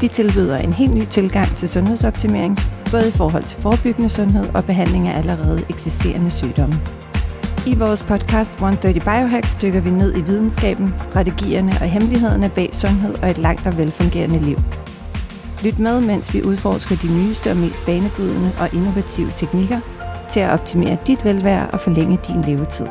[0.00, 2.56] Vi tilbyder en helt ny tilgang til sundhedsoptimering,
[2.90, 6.74] både i forhold til forebyggende sundhed og behandling af allerede eksisterende sygdomme.
[7.66, 13.14] I vores podcast 130 Biohacks dykker vi ned i videnskaben, strategierne og hemmelighederne bag sundhed
[13.22, 14.56] og et langt og velfungerende liv.
[15.64, 19.80] Lyt med, mens vi udforsker de nyeste og mest banebrydende og innovative teknikker
[20.32, 22.86] til at optimere dit velvære og forlænge din levetid.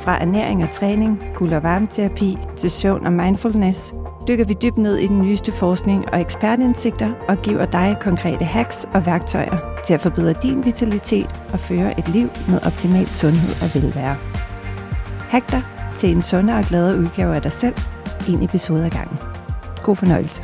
[0.00, 3.94] Fra ernæring og træning, guld- og varmeterapi til søvn og mindfulness–
[4.28, 8.86] dykker vi dybt ned i den nyeste forskning og ekspertindsigter og giver dig konkrete hacks
[8.94, 13.82] og værktøjer til at forbedre din vitalitet og føre et liv med optimal sundhed og
[13.82, 14.16] velvære.
[15.30, 15.62] Hack dig
[15.98, 17.74] til en sundere og gladere udgave af dig selv,
[18.28, 19.18] en episode ad gangen.
[19.82, 20.42] God fornøjelse.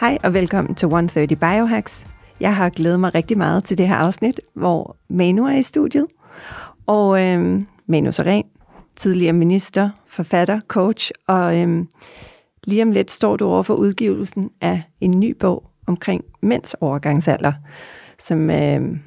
[0.00, 2.06] Hej og velkommen til 130 Biohacks.
[2.40, 6.06] Jeg har glædet mig rigtig meget til det her afsnit, hvor Manu er i studiet.
[6.86, 8.44] Og øh, Manu Seren,
[8.98, 11.88] tidligere minister, forfatter, coach, og øhm,
[12.64, 17.52] lige om lidt står du over for udgivelsen af en ny bog omkring mænds overgangsalder,
[18.18, 18.98] som øhm,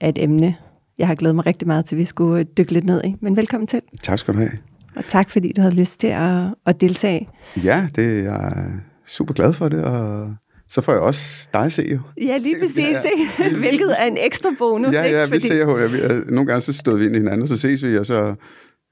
[0.00, 0.56] er et emne,
[0.98, 3.14] jeg har glædet mig rigtig meget til, at vi skulle dykke lidt ned i.
[3.20, 3.80] Men velkommen til.
[4.02, 4.52] Tak skal du have.
[4.96, 7.28] Og tak, fordi du havde lyst til at, at deltage.
[7.64, 8.66] Ja, det er jeg
[9.06, 10.34] super glad for det, og
[10.68, 11.98] så får jeg også dig se jo.
[12.22, 12.78] Ja, lige præcis.
[12.78, 13.00] ja,
[13.38, 13.56] ja.
[13.56, 14.94] Hvilket er en ekstra bonus.
[14.94, 15.34] Ja, ja, ikke?
[15.34, 15.78] vi ser jo.
[15.78, 18.34] Ja, nogle gange så stod vi ind i hinanden, og så ses vi, og så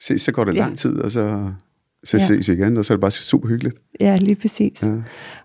[0.03, 1.51] ses, så går det lang tid, og så,
[2.05, 2.27] så ja.
[2.27, 3.77] ses vi igen, og så er det bare super hyggeligt.
[4.01, 4.83] Ja, lige præcis.
[4.83, 4.95] Ja.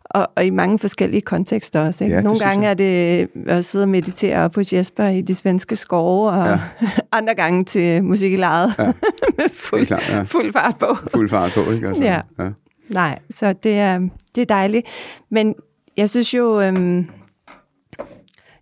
[0.05, 2.03] Og, og i mange forskellige kontekster også.
[2.03, 2.15] Ikke?
[2.15, 6.29] Ja, Nogle gange er det at sidde og meditere på Jesper i de svenske skove,
[6.29, 6.59] og ja.
[7.17, 8.73] andre gange til musik i lejet.
[8.79, 8.85] Ja.
[9.37, 10.23] med fuld, ja.
[10.23, 10.97] fuld fart på.
[11.13, 11.87] Fuld fart på, ikke?
[11.87, 12.21] Altså, ja.
[12.39, 12.49] ja.
[12.89, 13.99] Nej, så det er,
[14.35, 14.87] det er dejligt.
[15.31, 15.55] Men
[15.97, 17.09] jeg synes jo, øhm,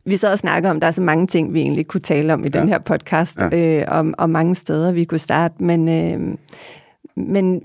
[0.05, 2.45] vi sad og snakkede om, der er så mange ting, vi egentlig kunne tale om
[2.45, 2.59] i ja.
[2.59, 3.79] den her podcast, ja.
[3.79, 6.37] øh, om, om mange steder, vi kunne starte, men, øh,
[7.15, 7.61] men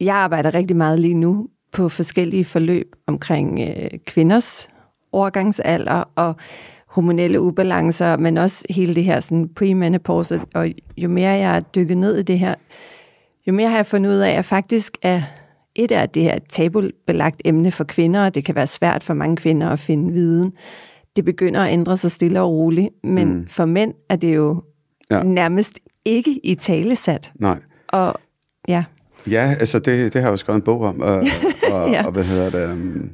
[0.00, 4.68] jeg arbejder rigtig meget lige nu på forskellige forløb omkring øh, kvinders
[5.12, 6.36] overgangsalder og
[6.86, 11.98] hormonelle ubalancer, men også hele det her sådan premenopause, og jo mere jeg er dykket
[11.98, 12.54] ned i det her,
[13.46, 15.22] jo mere har jeg fundet ud af, at faktisk er
[15.74, 19.36] et af det her tabubelagt emne for kvinder, og det kan være svært for mange
[19.36, 20.52] kvinder at finde viden,
[21.16, 23.46] det begynder at ændre sig stille og roligt, men mm.
[23.48, 24.62] for mænd er det jo
[25.10, 25.22] ja.
[25.22, 27.32] nærmest ikke i talesat.
[27.34, 27.60] Nej.
[27.88, 28.14] Og
[28.68, 28.84] ja.
[29.30, 31.14] Ja, altså det, det har jeg jo skrevet en bog om, og,
[31.72, 32.06] og, ja.
[32.06, 32.72] og hvad hedder det...
[32.72, 33.10] Um,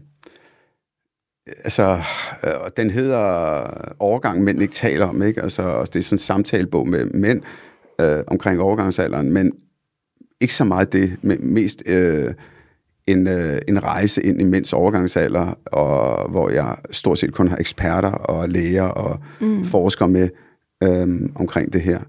[1.64, 2.00] altså,
[2.44, 3.64] øh, den hedder
[3.98, 5.42] Overgang, mænd ikke taler om, ikke?
[5.42, 7.42] Altså, det er sådan en samtalebog med mænd
[8.00, 9.52] øh, omkring overgangsalderen, men
[10.40, 11.82] ikke så meget det, men mest...
[11.86, 12.34] Øh,
[13.08, 17.56] en, øh, en rejse ind i mænds overgangsalder, og hvor jeg stort set kun har
[17.56, 19.64] eksperter og læger og mm.
[19.64, 20.28] forskere med
[20.82, 22.00] øhm, omkring det her.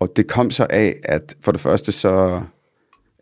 [0.00, 2.40] Og det kom så af, at for det første så...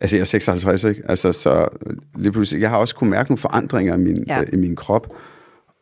[0.01, 1.01] Altså, jeg er 56, ikke?
[1.09, 1.67] Altså, så
[2.15, 2.61] lige pludselig...
[2.61, 4.41] Jeg har også kunne mærke nogle forandringer i min, ja.
[4.41, 5.07] øh, i min krop,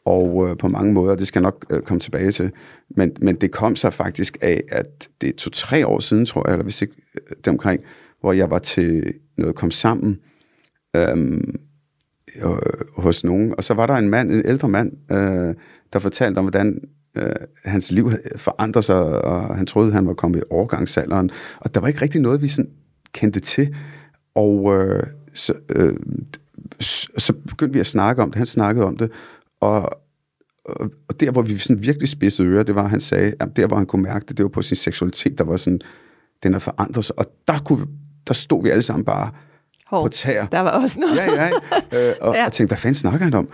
[0.06, 2.52] og øh, på mange måder, det skal jeg nok øh, komme tilbage til.
[2.90, 6.54] Men, men det kom så faktisk af, at det er to-tre år siden, tror jeg,
[6.54, 7.82] eller hvis ikke øh, det omkring,
[8.22, 10.20] hvor jeg var til noget kom sammen,
[10.96, 11.56] øhm,
[12.36, 12.58] øh,
[12.98, 13.54] hos nogen.
[13.58, 15.56] Og så var der en mand, en ældre mand, øh,
[15.94, 16.82] der fortalte om, hvordan
[17.16, 17.32] øh,
[17.66, 21.30] hans liv forandrede sig, og han troede, han var kommet i overgangsalderen.
[21.60, 22.72] Og der var ikke rigtig noget, vi sådan
[23.14, 23.76] kendte til.
[24.36, 25.96] Og øh, så, øh,
[27.18, 28.38] så begyndte vi at snakke om det.
[28.38, 29.12] Han snakkede om det.
[29.62, 29.90] Og,
[31.08, 33.68] og, der, hvor vi sådan virkelig spidsede ører, det var, at han sagde, at der,
[33.68, 35.82] hvor han kunne mærke det, det var på sin seksualitet, der var sådan,
[36.44, 37.20] den har forandret sig.
[37.20, 37.86] Og der, kunne,
[38.28, 39.32] der stod vi alle sammen bare
[39.90, 40.46] Hov, på tæer.
[40.46, 41.16] Der var også noget.
[41.16, 41.50] Ja, ja.
[42.10, 42.46] Øh, og, ja.
[42.46, 43.50] og tænkte, hvad fanden snakker han om?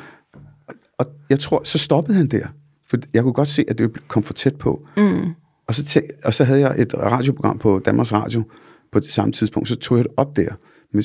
[0.68, 2.48] Og, og jeg tror, så stoppede han der.
[2.90, 4.88] For jeg kunne godt se, at det kom for tæt på.
[4.98, 5.26] Mm.
[5.68, 8.44] Og, så tæ- og så havde jeg et radioprogram på Danmarks Radio
[8.92, 10.56] på det samme tidspunkt, så tog jeg det op der.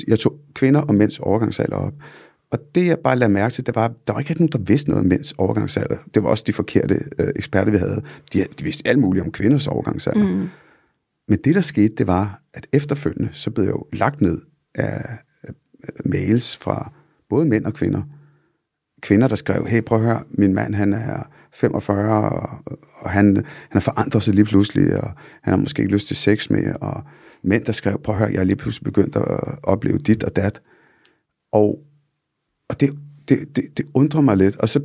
[0.09, 1.93] Jeg tog kvinder og mænds overgangsalder op.
[2.51, 4.91] Og det, jeg bare lagde mærke til, det var, der var ikke nogen, der vidste
[4.91, 5.97] noget om mænds overgangsalder.
[6.15, 8.03] Det var også de forkerte øh, eksperter, vi havde.
[8.33, 10.29] De, de vidste alt muligt om kvinders overgangsalder.
[10.29, 10.49] Mm.
[11.29, 14.41] Men det, der skete, det var, at efterfølgende, så blev jeg jo lagt ned
[14.75, 15.03] af
[16.05, 16.93] mails fra
[17.29, 18.03] både mænd og kvinder.
[19.03, 21.23] Kvinder, der skrev, hey, prøv at høre, min mand, han er
[21.53, 22.49] 45, og,
[22.99, 25.11] og han, han har forandret sig lige pludselig, og
[25.43, 27.03] han har måske ikke lyst til sex mere, og
[27.43, 30.37] mænd, der skrev, prøv at høre, jeg er lige pludselig begyndt at opleve dit og
[30.37, 30.61] dat.
[31.53, 31.79] Og,
[32.69, 32.99] og det,
[33.29, 34.57] det, det, det undrer mig lidt.
[34.57, 34.81] Og så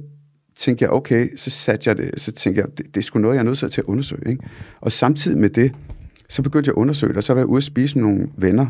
[0.55, 3.35] tænkte jeg, okay, så satte jeg det, så tænkte jeg, det, det er sgu noget,
[3.35, 4.29] jeg er nødt til at undersøge.
[4.29, 4.43] Ikke?
[4.81, 5.71] Og samtidig med det,
[6.29, 8.29] så begyndte jeg at undersøge det, og så var jeg ude at spise med nogle
[8.37, 8.67] venner.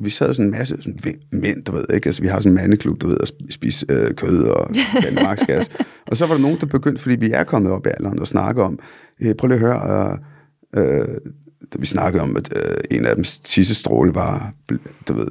[0.00, 0.98] Vi sad sådan en masse sådan,
[1.32, 2.06] mænd, du ved, ikke?
[2.06, 4.70] Altså, vi har sådan en mandeklub, du ved, at spise øh, kød og
[5.02, 5.70] Danmarksgas.
[6.06, 8.26] og så var der nogen, der begyndte, fordi vi er kommet op i alderen, og
[8.26, 8.78] snakke om,
[9.20, 10.18] øh, prøv lige at høre,
[10.76, 11.08] øh, øh,
[11.78, 14.52] vi snakkede om, at øh, en af dem tissestråle var,
[15.08, 15.28] du ved,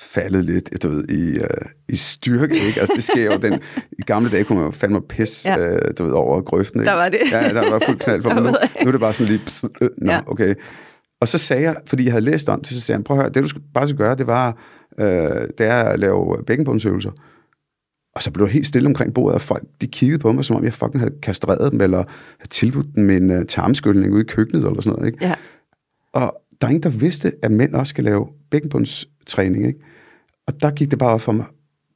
[0.00, 1.44] faldet lidt, du ved, i, uh,
[1.88, 2.80] i styrke, ikke?
[2.80, 3.60] Altså, det sker jo den...
[3.98, 5.74] I gamle dage kunne man jo fandme pis, ja.
[5.74, 6.90] uh, du ved, over grøften, ikke?
[6.90, 7.20] Der var det.
[7.32, 8.42] Ja, der var fuld knald for mig.
[8.42, 8.50] Nu,
[8.82, 9.44] nu er det bare sådan lige...
[9.44, 10.20] Pss, øh, nå, ja.
[10.26, 10.54] okay.
[11.20, 13.22] Og så sagde jeg, fordi jeg havde læst om det, så sagde jeg, prøv at
[13.22, 14.58] høre, det du skal, bare skal gøre, det var,
[14.98, 17.10] øh, det er at lave bækkenbundsøvelser.
[18.14, 20.56] Og så blev det helt stille omkring bordet, og folk de kiggede på mig, som
[20.56, 22.04] om jeg fucking havde kastreret dem, eller
[22.38, 25.12] havde tilbudt dem en uh, tarmskyldning ude i køkkenet, eller sådan noget.
[25.12, 25.26] Ikke?
[25.26, 25.34] Ja.
[26.12, 29.66] Og der er ingen, der vidste, at mænd også skal lave bækkenbundstræning.
[29.66, 29.80] Ikke?
[30.46, 31.44] Og der gik det bare for mig,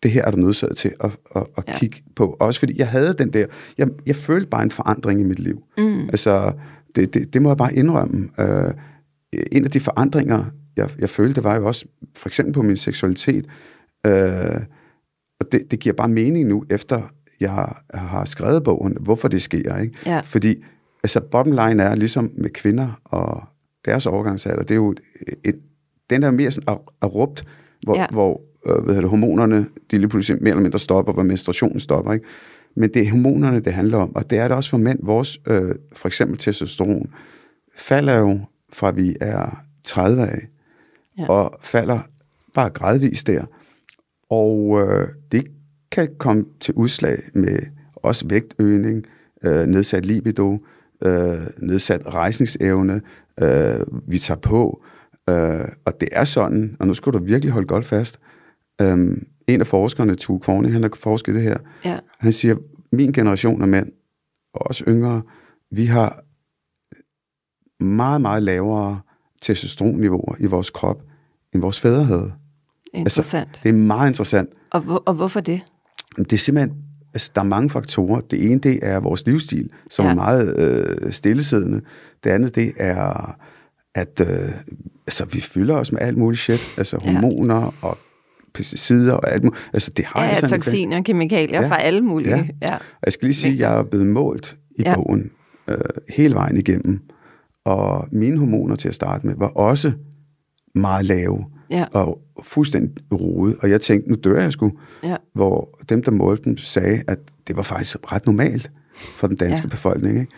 [0.02, 1.78] det her er du nødsaget til at, at, at ja.
[1.78, 2.37] kigge på.
[2.40, 3.46] Også fordi jeg havde den der,
[3.78, 5.62] jeg, jeg følte bare en forandring i mit liv.
[5.78, 6.08] Mm.
[6.08, 6.52] Altså,
[6.96, 8.28] det, det, det må jeg bare indrømme.
[8.38, 8.70] Uh,
[9.53, 10.44] en af de forandringer,
[10.77, 11.87] jeg, jeg følte, var jo også,
[12.17, 13.47] for eksempel på min seksualitet,
[14.09, 14.62] uh,
[15.41, 17.03] og det, det giver bare mening nu, efter
[17.41, 19.79] jeg har skrevet bogen, hvorfor det sker.
[19.79, 19.94] Ikke?
[20.06, 20.21] Ja.
[20.21, 20.65] Fordi
[21.05, 23.43] altså, bottom line er, ligesom med kvinder og
[23.85, 24.94] deres overgangsalder, det er jo,
[25.44, 25.61] et,
[26.11, 27.44] den er mere sådan abrupt,
[27.83, 28.06] hvor, ja.
[28.12, 32.12] hvor øh, hvad det, hormonerne de lige pludselig mere eller mindre stopper, hvor menstruationen stopper.
[32.12, 32.26] Ikke?
[32.76, 34.99] Men det er hormonerne, det handler om, og det er det også for mænd.
[35.03, 37.06] Vores, øh, for eksempel testosteron,
[37.76, 38.41] falder jo
[38.72, 40.49] fra vi er 30 af,
[41.19, 41.28] ja.
[41.28, 42.00] og falder
[42.55, 43.44] bare gradvist der.
[44.31, 45.46] Og øh, det
[45.90, 47.58] kan komme til udslag med
[47.96, 49.06] også vægtøgning,
[49.44, 50.58] øh, nedsat libido,
[51.05, 53.00] øh, nedsat rejsningsevne,
[53.40, 54.82] øh, vi tager på,
[55.28, 58.19] øh, og det er sådan, og nu skal du virkelig holde godt fast,
[58.81, 58.99] øh,
[59.46, 61.99] en af forskerne, Tue Korne, han har forsket det her, ja.
[62.19, 62.56] han siger,
[62.93, 63.93] min generation af mænd,
[64.55, 65.23] og også yngre,
[65.70, 66.25] vi har
[67.81, 69.00] meget, meget lavere
[69.43, 71.03] testosteronniveauer i vores krop,
[71.55, 72.32] end vores fædre havde.
[72.94, 73.49] Interessant.
[73.49, 74.50] Altså, det er meget interessant.
[74.71, 75.61] Og, hvor, og hvorfor det?
[76.17, 76.77] Det er simpelthen,
[77.15, 78.21] altså, der er mange faktorer.
[78.21, 80.11] Det ene, det er vores livsstil, som ja.
[80.11, 81.81] er meget øh, stillesiddende.
[82.25, 83.37] Det andet, det er,
[83.94, 84.50] at øh,
[85.06, 86.61] altså, vi fylder os med alt muligt shit.
[86.76, 87.88] Altså hormoner ja.
[87.88, 87.99] og
[88.55, 89.71] pesticider og alt muligt.
[89.73, 91.69] Altså, det har ja, sådan toksiner og kemikalier ja.
[91.69, 92.37] fra alle mulige.
[92.37, 92.44] Ja.
[92.62, 92.76] ja.
[93.05, 94.94] Jeg skal lige sige, at jeg er blevet målt i ja.
[94.94, 95.31] bogen
[95.69, 95.79] øh,
[96.09, 97.00] hele vejen igennem.
[97.65, 99.93] Og mine hormoner til at starte med var også
[100.75, 101.87] meget lave ja.
[101.93, 103.57] og fuldstændig rodet.
[103.62, 104.73] Og jeg tænkte, nu dør jeg sgu.
[105.03, 105.17] Ja.
[105.35, 107.19] Hvor dem, der målte dem, sagde, at
[107.49, 108.71] det var faktisk ret normalt
[109.17, 109.71] for den danske ja.
[109.71, 110.21] befolkning.
[110.21, 110.33] Ikke?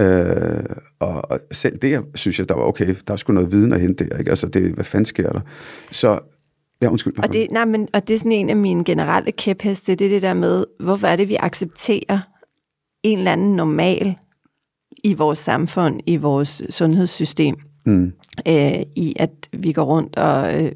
[0.00, 0.64] Øh,
[0.98, 3.80] og, og selv det, synes jeg, der var okay, der er sgu noget viden at
[3.80, 4.18] hente der.
[4.18, 4.30] Ikke?
[4.30, 5.40] Altså, det, hvad fanden sker der?
[5.92, 6.20] Så
[6.82, 7.18] Ja, undskyld.
[7.22, 10.08] Og det, nej, men, og det er sådan en af mine generelle kæpheste, det er
[10.08, 12.18] det der med, hvorfor er det, vi accepterer
[13.02, 14.16] en eller anden normal
[15.04, 17.56] i vores samfund, i vores sundhedssystem,
[17.86, 18.12] mm.
[18.48, 20.72] øh, i at vi går rundt, og øh,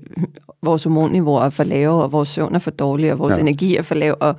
[0.63, 3.41] vores hormonniveau er for lave, og vores søvn er for dårlig, og vores ja.
[3.41, 4.35] energi er for lav, og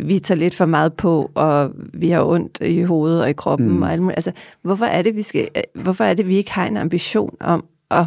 [0.00, 3.68] vi tager lidt for meget på, og vi har ondt i hovedet og i kroppen,
[3.68, 3.82] mm.
[3.82, 4.16] og alt muligt.
[4.16, 4.32] Altså,
[4.62, 7.64] hvorfor er det, vi skal, øh, hvorfor er det, vi ikke har en ambition om
[7.90, 8.06] at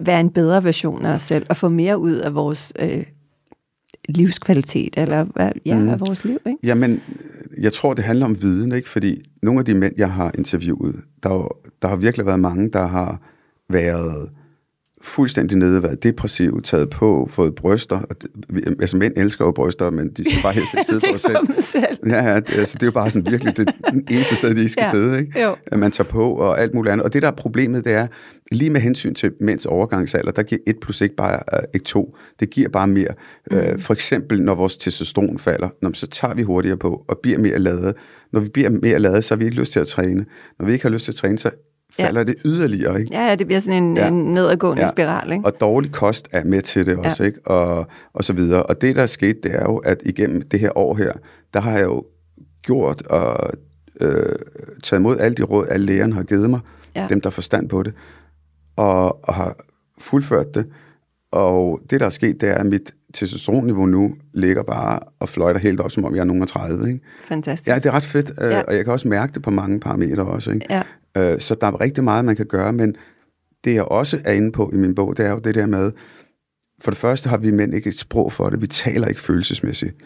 [0.00, 3.04] være en bedre version af os selv, og få mere ud af vores øh,
[4.08, 5.26] livskvalitet, eller
[5.66, 5.88] ja, mm.
[5.88, 6.58] af vores liv, ikke?
[6.62, 7.02] Jamen,
[7.60, 8.88] jeg tror, det handler om viden, ikke?
[8.88, 12.86] Fordi nogle af de mænd, jeg har interviewet, der, der har virkelig været mange, der
[12.86, 13.20] har
[13.68, 14.30] været
[15.08, 18.00] fuldstændig nede, været depressiv, taget på, fået bryster.
[18.80, 21.62] Altså mænd elsker jo bryster, men de skal bare helst sidde for sig selv.
[21.62, 21.98] selv.
[22.06, 23.68] Ja, ja det, altså, det er jo bare sådan virkelig det
[24.10, 24.90] eneste sted, de skal ja.
[24.90, 25.20] sidde.
[25.20, 25.42] Ikke?
[25.42, 25.56] Jo.
[25.66, 27.04] At man tager på og alt muligt andet.
[27.04, 28.06] Og det, der er problemet, det er,
[28.52, 32.16] lige med hensyn til mænds overgangsalder, der giver 1 plus ikke bare uh, ikke 2.
[32.40, 33.14] Det giver bare mere.
[33.50, 33.56] Mm.
[33.56, 37.38] Uh, for eksempel, når vores testosteron falder, når, så tager vi hurtigere på og bliver
[37.38, 37.94] mere lavet.
[38.32, 40.26] Når vi bliver mere lavet, så har vi ikke lyst til at træne.
[40.58, 41.50] Når vi ikke har lyst til at træne, så
[41.92, 42.24] falder ja.
[42.24, 43.00] det yderligere.
[43.00, 43.14] Ikke?
[43.14, 44.08] Ja, ja, det bliver sådan en, ja.
[44.08, 44.88] en nedadgående ja.
[44.88, 45.32] spiral.
[45.32, 45.44] Ikke?
[45.44, 47.26] Og dårlig kost er med til det også, ja.
[47.26, 47.46] ikke?
[47.46, 48.62] Og, og så videre.
[48.62, 51.12] Og det, der er sket, det er jo, at igennem det her år her,
[51.54, 52.04] der har jeg jo
[52.62, 53.50] gjort og
[54.00, 54.36] øh,
[54.84, 56.60] taget imod alle de råd, alle lægerne har givet mig,
[56.96, 57.06] ja.
[57.08, 57.94] dem, der har forstand på det,
[58.76, 59.56] og, og har
[59.98, 60.66] fuldført det.
[61.32, 65.60] Og det, der er sket, det er, at mit testosteronniveau nu ligger bare og fløjter
[65.60, 66.88] helt op, som om jeg er nogen af 30.
[66.88, 67.00] Ikke?
[67.28, 67.68] Fantastisk.
[67.68, 68.60] Ja, det er ret fedt, øh, ja.
[68.60, 70.50] og jeg kan også mærke det på mange parametre også.
[70.50, 70.66] Ikke?
[70.70, 70.82] Ja.
[71.16, 72.96] Øh, så der er rigtig meget, man kan gøre, men
[73.64, 75.92] det jeg også er inde på i min bog, det er jo det der med,
[76.80, 79.96] for det første har vi mænd ikke et sprog for det, vi taler ikke følelsesmæssigt.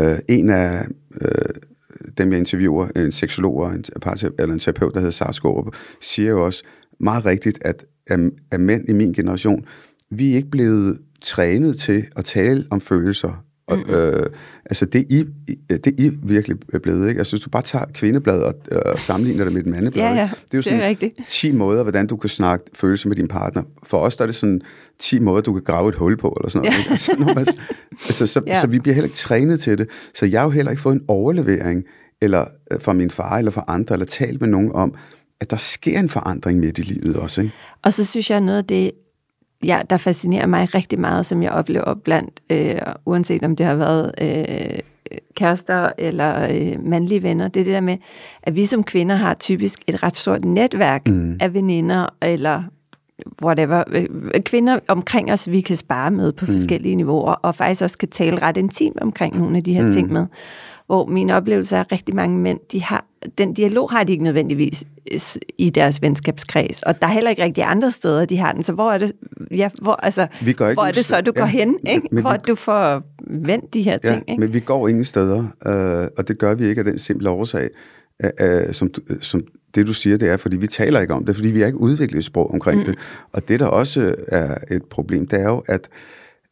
[0.00, 0.86] Øh, en af
[1.20, 1.54] øh,
[2.18, 3.84] dem, jeg interviewer, en seksolog og en,
[4.38, 6.62] eller en terapeut, der hedder Sars Skårup, siger jo også
[7.00, 7.84] meget rigtigt, at,
[8.50, 9.64] at mænd i min generation,
[10.10, 13.94] vi er ikke blevet trænet til at tale om følelser og, mm.
[13.94, 14.26] øh,
[14.64, 15.24] altså det I,
[15.68, 17.18] det I virkelig blevet, ikke?
[17.18, 18.54] Altså hvis du bare tager kvindebladet og,
[18.86, 20.34] og sammenligner det med et mandeblad, Ja, ja, ikke?
[20.44, 21.20] det er jo sådan det er rigtigt.
[21.28, 23.62] 10 måder, hvordan du kan snakke følelser med din partner.
[23.82, 24.60] For os der er det sådan
[24.98, 26.74] 10 måder, du kan grave et hul på, eller sådan noget.
[26.74, 26.78] Ja.
[26.78, 26.90] ikke?
[26.90, 27.46] Altså, når man,
[28.06, 28.60] altså, så, Ja.
[28.60, 29.88] så vi bliver heller ikke trænet til det.
[30.14, 31.84] Så jeg har jo heller ikke fået en overlevering
[32.20, 34.94] eller øh, fra min far eller fra andre, eller talt med nogen om,
[35.40, 37.40] at der sker en forandring midt i livet også.
[37.40, 37.54] Ikke?
[37.82, 38.90] Og så synes jeg, noget af det,
[39.64, 42.74] ja, der fascinerer mig rigtig meget, som jeg oplever blandt, øh,
[43.06, 44.78] uanset om det har været øh,
[45.34, 47.96] kærester eller øh, mandlige venner, det er det der med,
[48.42, 51.36] at vi som kvinder har typisk et ret stort netværk mm.
[51.40, 52.62] af veninder eller
[53.42, 54.06] whatever, øh,
[54.40, 56.52] kvinder omkring os, vi kan spare med på mm.
[56.52, 59.92] forskellige niveauer, og faktisk også kan tale ret intimt omkring nogle af de her mm.
[59.92, 60.26] ting med.
[60.92, 63.04] Hvor min oplevelse er, at rigtig mange mænd, de har,
[63.38, 65.18] den dialog har de ikke nødvendigvis øh,
[65.58, 66.82] i deres venskabskreds.
[66.82, 68.62] Og der er heller ikke rigtig andre steder, de har den.
[68.62, 69.12] Så hvor er det,
[69.50, 72.08] ja, hvor, altså, Vi går ikke hvor er det så, du går Ja, hen, ikke?
[72.12, 74.24] men hvor vi- du får vendt de her Ja, ting.
[74.28, 74.40] Ikke?
[74.40, 77.68] men vi går ingen steder, øh, og det gør vi ikke af den simple årsag,
[78.24, 79.42] øh, øh, som, du- som
[79.74, 81.80] det du siger, det er, fordi vi taler ikke om det, fordi vi har ikke
[81.80, 82.84] udviklet et sprog omkring mm.
[82.84, 82.98] det.
[83.32, 85.88] Og det, der også er et problem, det er jo, at,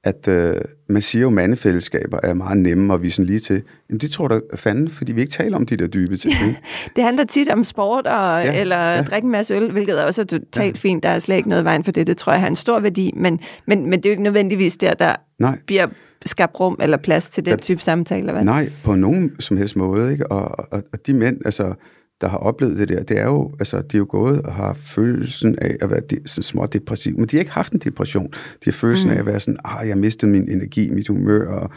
[0.05, 0.55] at øh,
[0.89, 3.63] man siger jo, at mandefællesskaber er meget nemme at vise lige til.
[3.89, 6.35] Jamen det tror da fanden, fordi vi ikke taler om de der dybe ting.
[6.47, 6.61] ikke?
[6.97, 8.95] Det handler tit om sport og, Ja, ja, eller ja.
[8.95, 9.03] ja.
[9.03, 10.89] drikke en masse øl, hvilket er også er totalt ja.
[10.89, 11.03] fint.
[11.03, 12.07] Der er slet ikke noget vejen for det.
[12.07, 14.77] Det tror jeg har en stor værdi, men, men, men det er jo ikke nødvendigvis
[14.77, 15.59] der, der Nej.
[15.67, 15.87] bliver
[16.27, 18.33] skabt rum eller plads til den type samtale.
[18.33, 18.45] Hvad?
[18.45, 20.13] Nej, på nogen som helst måde.
[20.13, 20.33] Ikke?
[20.33, 21.75] Og, og, og de mænd, altså,
[22.21, 24.75] der har oplevet det der, det er jo, altså, de er jo gået og har
[24.75, 28.27] følelsen af at være de, sådan små depressiv, men de har ikke haft en depression.
[28.33, 29.15] De har følelsen mm.
[29.17, 31.71] af at være sådan, ah, jeg mistede min energi, mit humør, og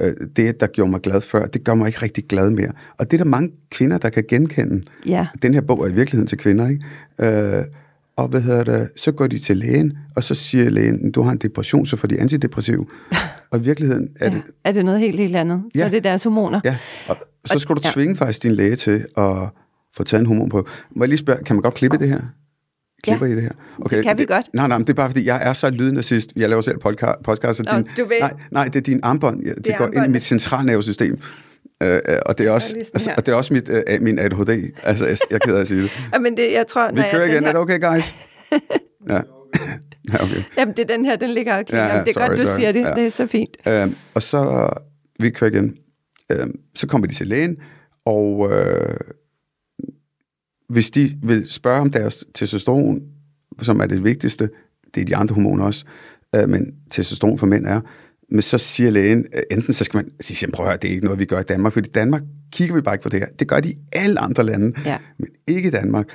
[0.00, 2.70] øh, det, der gjorde mig glad før, det gør mig ikke rigtig glad mere.
[2.98, 4.82] Og det er der mange kvinder, der kan genkende.
[5.06, 5.26] Ja.
[5.42, 7.58] Den her bog er i virkeligheden til kvinder, ikke?
[7.58, 7.64] Øh,
[8.16, 11.32] og hvad hedder det, så går de til lægen, og så siger lægen, du har
[11.32, 12.90] en depression, så får de antidepressiv.
[13.50, 14.40] og i virkeligheden er det, Ja.
[14.64, 15.62] Er det noget helt, helt andet?
[15.72, 15.86] Så Ja.
[15.86, 16.60] er det deres hormoner.
[16.64, 16.76] Ja,
[17.08, 17.90] og så Og- skal du ja.
[17.92, 19.48] tvinge faktisk din læge til at
[19.96, 20.68] få taget en hormon på.
[20.96, 22.20] Må jeg lige spørge, kan man godt klippe det her?
[23.04, 23.50] Klipper I det her?
[23.90, 24.46] det kan vi godt.
[24.54, 26.32] Nej, nej, men det er bare fordi, jeg er så lydnazist.
[26.36, 29.00] Jeg laver selv podcast, podcast så Nå, din, du vil- nej, nej, det er din
[29.02, 29.42] armbånd.
[29.44, 31.18] Ja, det, det går ind i mit centralnervesystem.
[31.82, 34.72] Øh, øh, og det er også, altså, og det er også mit, øh, min ADHD.
[34.82, 36.08] Altså, jeg, jeg er ked af at sige det.
[36.14, 37.42] Ja, men det, jeg tror, Vi når kører igen.
[37.42, 38.14] her, Er det okay, guys?
[39.08, 39.14] Ja.
[40.12, 40.42] ja, okay.
[40.58, 41.86] Jamen, det er den her, den ligger og klinger.
[41.86, 42.56] Ja, ja, det er sorry, godt, du sorry.
[42.56, 42.80] siger det.
[42.80, 42.94] Ja.
[42.94, 43.56] Det er så fint.
[43.66, 44.68] Øhm, og så,
[45.20, 45.76] vi kører igen,
[46.32, 47.56] øhm, så kommer de til lægen,
[48.06, 48.96] og øh,
[50.72, 53.02] hvis de vil spørge om deres testosteron,
[53.62, 54.50] som er det vigtigste,
[54.94, 55.84] det er de andre hormoner også,
[56.34, 57.80] øh, men testosteron for mænd er,
[58.30, 60.88] men så siger lægen, øh, enten så skal man sige, "Jamen, prøv at høre, det
[60.88, 63.08] er ikke noget, vi gør i Danmark, fordi i Danmark kigger vi bare ikke på
[63.08, 63.26] det her.
[63.38, 64.98] Det gør de i alle andre lande, Ja.
[65.18, 66.06] men ikke i Danmark.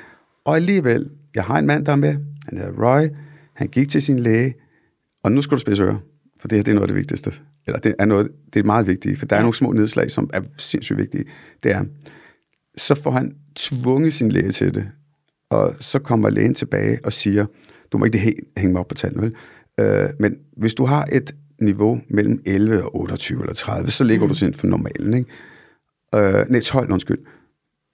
[0.45, 2.15] Og alligevel, jeg har en mand, der er med,
[2.49, 3.07] han hedder Roy,
[3.55, 4.53] han gik til sin læge,
[5.23, 5.97] og nu skal du spidse ører,
[6.39, 7.33] for det her det er noget af det vigtigste.
[7.67, 10.29] Eller det er, noget, det er meget vigtigt, for der er nogle små nedslag, som
[10.33, 11.23] er sindssygt vigtige.
[11.63, 11.83] Det er,
[12.77, 14.87] så får han tvunget sin læge til det,
[15.49, 17.45] og så kommer lægen tilbage og siger,
[17.91, 19.35] du må ikke det helt hænge mig op på tallene, vel?
[19.79, 24.25] Øh, men hvis du har et niveau mellem 11 og 28 eller 30, så ligger
[24.25, 24.29] mm.
[24.29, 25.29] du sådan for normalen, ikke?
[26.15, 27.17] Øh, nej, 12, undskyld.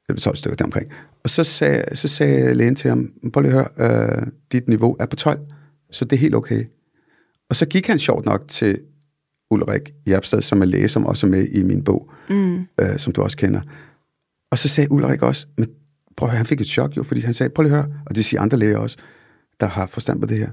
[0.08, 0.88] Det er 12 stykker deromkring.
[1.24, 4.96] Og så sagde, så sagde lægen til ham, prøv lige at høre, øh, dit niveau
[5.00, 5.40] er på 12,
[5.92, 6.66] så det er helt okay.
[7.50, 8.80] Og så gik han sjovt nok til
[9.52, 12.60] Ulrik Jabstad, som er læge, som også er med i min bog, mm.
[12.82, 13.62] øh, som du også kender.
[14.54, 15.68] Og så sagde Ulrik også, men
[16.18, 17.92] prøv at høre, han fik et chok jo, fordi han sagde, prøv lige at høre,
[18.06, 18.98] og det siger andre læger også,
[19.60, 20.50] der har forstand på det her.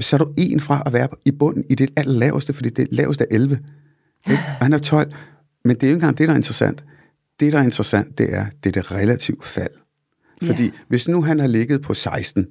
[0.00, 3.24] Så er du en fra at være i bunden i det allerlaveste, fordi det laveste
[3.30, 3.58] er 11.
[4.30, 4.42] Ikke?
[4.58, 5.12] Og han er 12.
[5.64, 6.84] Men det er jo ikke engang det, der er interessant.
[7.40, 9.70] Det, der er interessant, det er, det er det relative fald.
[10.42, 10.70] Fordi Ja.
[10.88, 12.46] hvis nu han har ligget på 16,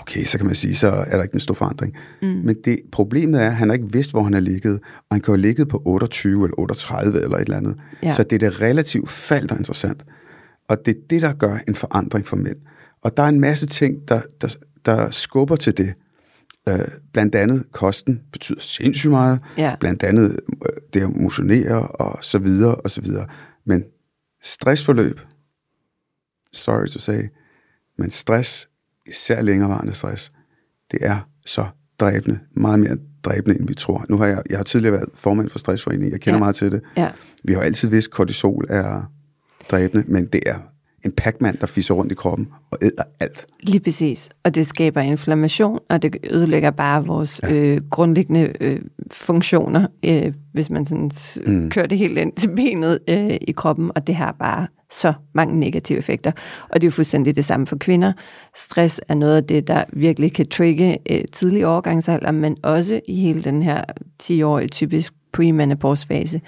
[0.00, 1.94] okay, så kan man sige, så er der ikke en stor forandring.
[2.22, 2.28] Mm.
[2.28, 5.20] Men det, problemet er, at han har ikke vidst, hvor han har ligget, og han
[5.20, 7.76] kan jo have ligget på 28 eller 38 eller et eller andet.
[8.02, 8.12] Ja.
[8.12, 10.04] Så det er det relative fald, der er interessant.
[10.68, 12.56] Og det er det, der gør en forandring for mænd.
[13.02, 15.94] Og der er en masse ting, der, der, der skubber til det.
[16.68, 19.40] Øh, blandt andet kosten betyder sindssygt meget.
[19.58, 19.76] Ja.
[19.80, 23.26] Blandt andet øh, det at motionere og så videre og så videre.
[23.64, 23.84] Men
[24.42, 25.20] stressforløb,
[26.52, 27.22] sorry to say,
[27.98, 28.68] men stress,
[29.08, 30.30] især længerevarende stress,
[30.90, 31.66] det er så
[32.00, 34.04] dræbende, meget mere dræbende, end vi tror.
[34.08, 36.44] Nu har jeg, jeg har tidligere været formand for Stressforeningen, jeg kender Ja.
[36.44, 36.80] meget til det.
[36.96, 37.10] Ja.
[37.44, 39.02] Vi har altid vidst, at kortisol er
[39.70, 40.58] dræbende, men det er
[41.08, 43.46] en pac der fiser rundt i kroppen og æder alt.
[43.60, 44.30] Lige præcis.
[44.44, 47.54] Og det skaber inflammation, og det ødelægger bare vores ja.
[47.54, 51.10] øh, grundlæggende øh, funktioner, øh, hvis man sådan
[51.46, 51.70] mm.
[51.70, 55.60] kører det helt ind til benet øh, i kroppen, og det har bare så mange
[55.60, 56.32] negative effekter.
[56.68, 58.12] Og det er jo fuldstændig det samme for kvinder.
[58.56, 63.20] Stress er noget af det, der virkelig kan trigge øh, tidlig overgangsalder, men også i
[63.20, 63.84] hele den her
[64.22, 66.40] 10-årige typisk premenopausefase,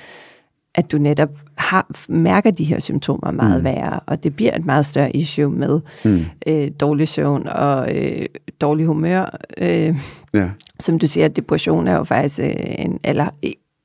[0.75, 3.65] at du netop har, mærker de her symptomer meget mm.
[3.65, 6.25] værre, og det bliver et meget større issue med mm.
[6.47, 8.27] øh, dårlig søvn og øh,
[8.61, 9.39] dårlig humør.
[9.59, 9.99] Øh,
[10.35, 10.50] ja.
[10.81, 13.29] Som du siger, depression er jo faktisk øh, en, eller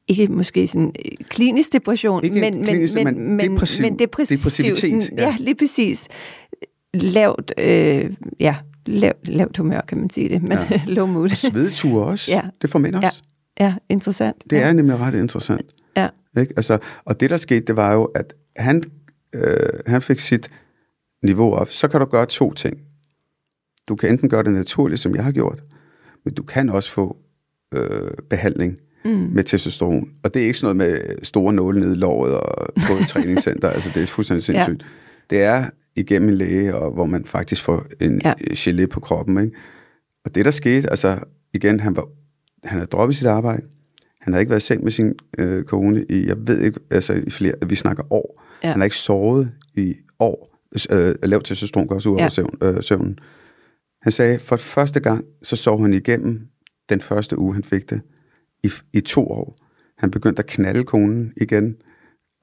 [0.08, 4.38] ikke måske sådan øh, klinisk depression, ikke men, klinisk, men, men, men, depressiv, men depressiv,
[4.38, 5.04] depressivitet.
[5.04, 5.28] Sådan, ja.
[5.28, 6.08] ja, lige præcis.
[6.94, 10.82] Lavt, øh, ja, lavt, lavt humør, kan man sige det, men ja.
[10.98, 11.32] low mood.
[11.32, 12.32] Og svedeture også.
[12.32, 12.42] Ja.
[12.62, 13.22] Det får mænd også.
[13.60, 13.66] Ja.
[13.66, 14.44] ja, interessant.
[14.50, 14.62] Det ja.
[14.62, 15.66] er nemlig ret interessant.
[16.38, 16.54] Ikke?
[16.58, 18.84] Altså, og det, der skete, det var jo, at han,
[19.36, 19.56] øh,
[19.88, 20.50] han fik sit
[21.24, 21.70] niveau op.
[21.70, 22.78] Så kan du gøre to ting.
[23.88, 25.64] Du kan enten gøre det naturligt, som jeg har gjort,
[26.26, 27.18] men du kan også få
[27.74, 29.12] øh, behandling mm.
[29.12, 30.10] med testosteron.
[30.24, 33.08] Og det er ikke sådan noget med store nåle nede i låret og på et
[33.12, 33.70] træningscenter.
[33.70, 34.82] altså, det er fuldstændig sindssygt.
[34.82, 34.88] Ja.
[35.30, 38.34] Det er igennem en læge, og hvor man faktisk får en ja.
[38.40, 39.46] gelé på kroppen.
[39.46, 39.58] Ikke?
[40.26, 41.20] Og det, der skete, altså
[41.54, 42.08] igen, han, var,
[42.64, 43.62] han havde droppet sit arbejde.
[44.26, 47.30] Han havde ikke været sendt med sin øh, kone i, jeg ved ikke, altså i
[47.30, 48.44] flere, vi snakker år.
[48.64, 48.72] Ja.
[48.72, 50.62] Han har ikke sovet i år.
[50.92, 52.30] Øh, lavt testosteron går også ud over ja.
[52.30, 53.20] søvn, øh, søvnen.
[54.02, 56.48] Han sagde, for første gang, så sov han igennem
[56.90, 58.02] den første uge, han fik det,
[58.64, 59.56] i, i to år.
[59.98, 61.76] Han begyndte at knalde konen igen,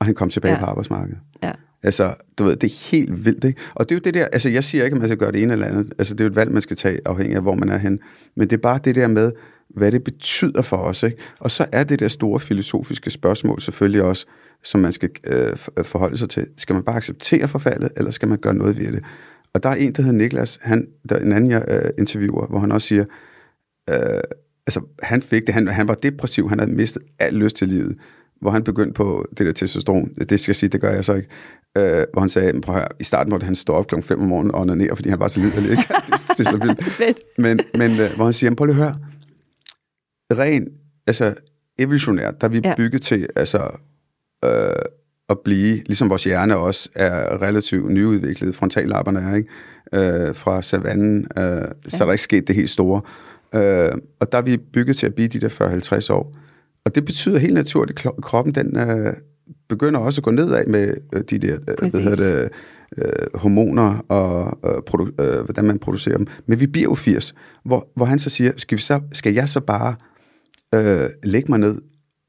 [0.01, 0.61] og han kom tilbage ja.
[0.61, 1.19] på arbejdsmarkedet.
[1.43, 1.53] Ja.
[1.83, 3.61] Altså, du ved, det er helt vildt, ikke?
[3.75, 5.43] Og det er jo det der, altså jeg siger ikke, at man skal gøre det
[5.43, 5.93] ene eller andet.
[5.99, 8.01] Altså, det er jo et valg, man skal tage, afhængig af, hvor man er hen.
[8.37, 9.33] Men det er bare det der med,
[9.75, 11.17] hvad det betyder for os, ikke?
[11.41, 14.26] Og så er det der store filosofiske spørgsmål selvfølgelig også,
[14.62, 16.47] som man skal øh, forholde sig til.
[16.57, 19.05] Skal man bare acceptere forfaldet, eller skal man gøre noget ved det?
[19.55, 22.47] Og der er en, der hedder Niklas, han, der er en anden, jeg øh, interviewer,
[22.47, 23.05] hvor han også siger,
[23.91, 24.21] øh,
[24.67, 27.99] altså han fik det, han, han var depressiv, han havde mistet al lyst til livet,
[28.41, 31.14] hvor han begyndte på det der testosteron, det skal jeg sige, det gør jeg så
[31.14, 31.29] ikke,
[31.79, 34.26] øh, hvor han sagde, prøv at i starten måtte han stå op klokken 5 om
[34.26, 35.83] morgenen og onanere, fordi han var så liderlig, ikke?
[35.88, 36.85] det, det er så vildt.
[37.00, 37.19] Fedt.
[37.38, 38.97] Men, men øh, hvor han siger, prøv lige at høre,
[40.39, 40.69] ren,
[41.07, 41.35] altså
[41.79, 42.75] evolutionært, der er vi ja.
[42.77, 43.71] bygget til, altså,
[44.45, 44.51] øh,
[45.29, 49.49] at blive, ligesom vores hjerne også er relativt nyudviklet, frontallapperne er, ikke?
[49.95, 51.62] Øh, fra savannen, øh, ja.
[51.88, 53.01] så er der ikke sket det helt store.
[53.55, 56.37] Øh, og der er vi bygget til at blive de der 40-50 år.
[56.85, 59.14] Og det betyder helt naturligt, at kroppen den øh,
[59.68, 62.51] begynder også at gå nedad med øh, de der øh, hvad hedder det,
[62.99, 66.27] øh, hormoner og øh, produ- øh, hvordan man producerer dem.
[66.47, 67.33] Men vi bliver jo 80,
[67.64, 69.95] hvor, hvor han så siger, skal, vi så, skal jeg så bare
[70.75, 71.83] øh, lægge mig ned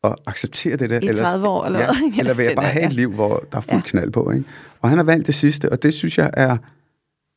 [0.04, 1.00] og acceptere det der?
[1.00, 1.88] I 30 eller, år, eller ja,
[2.20, 3.90] Eller vil jeg bare have et liv, hvor der er fuld ja.
[3.90, 4.32] knald på?
[4.32, 4.46] Ikke?
[4.82, 6.58] Og han har valgt det sidste, og det synes jeg er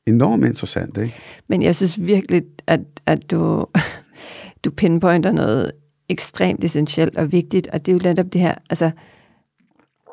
[0.07, 0.97] enormt interessant.
[0.97, 1.15] Ikke?
[1.49, 3.67] Men jeg synes virkelig, at, at du,
[4.65, 5.73] du pinpointer noget
[6.09, 8.91] ekstremt essentielt og vigtigt, og det er jo netop det her, altså,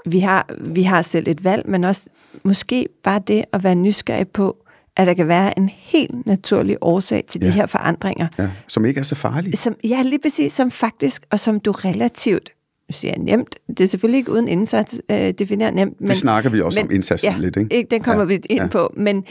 [0.05, 2.09] vi har, vi har selv et valg, men også
[2.43, 4.62] måske bare det at være nysgerrig på,
[4.97, 7.47] at der kan være en helt naturlig årsag til ja.
[7.47, 8.27] de her forandringer.
[8.39, 9.57] Ja, som ikke er så farlige.
[9.57, 12.49] Som, ja, lige præcis, som faktisk, og som du relativt
[12.89, 16.01] nu siger jeg nemt, det er selvfølgelig ikke uden indsats øh, defineret nemt.
[16.01, 17.87] Men, det snakker vi også men, om indsatsen ja, lidt, ikke?
[17.91, 18.67] Den kommer ja, vi ind ja.
[18.67, 19.23] på, men,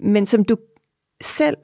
[0.00, 0.56] men som du
[1.22, 1.56] selv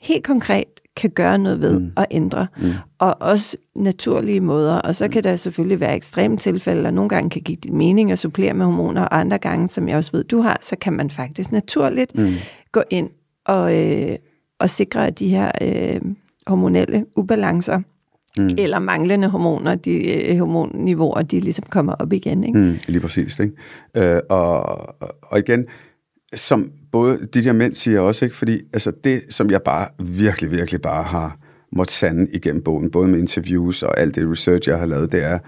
[0.00, 0.64] helt konkret
[0.96, 1.92] kan gøre noget ved mm.
[1.96, 2.46] og ændre.
[2.62, 2.72] Mm.
[2.98, 4.74] Og også naturlige måder.
[4.74, 5.12] Og så mm.
[5.12, 8.66] kan der selvfølgelig være ekstreme tilfælde, og nogle gange kan give mening at supplere med
[8.66, 12.18] hormoner, og andre gange, som jeg også ved, du har, så kan man faktisk naturligt
[12.18, 12.34] mm.
[12.72, 13.10] Gå ind
[13.44, 14.16] og, øh,
[14.58, 16.00] og sikre, at de her øh,
[16.46, 17.80] hormonelle ubalancer,
[18.38, 18.48] mm.
[18.58, 22.44] eller manglende hormoner, de øh, hormonniveauer, de ligesom kommer op igen.
[22.44, 22.58] Ikke?
[22.58, 23.38] Mm, lige præcis.
[23.38, 23.54] Ikke?
[23.96, 24.62] Øh, og,
[25.22, 25.66] og igen,
[26.34, 28.36] som både de der mænd siger også, ikke?
[28.36, 31.38] fordi altså det, som jeg bare virkelig, virkelig bare har
[31.72, 35.24] måttet sande igennem bogen, både med interviews og alt det research, jeg har lavet, det
[35.24, 35.38] er,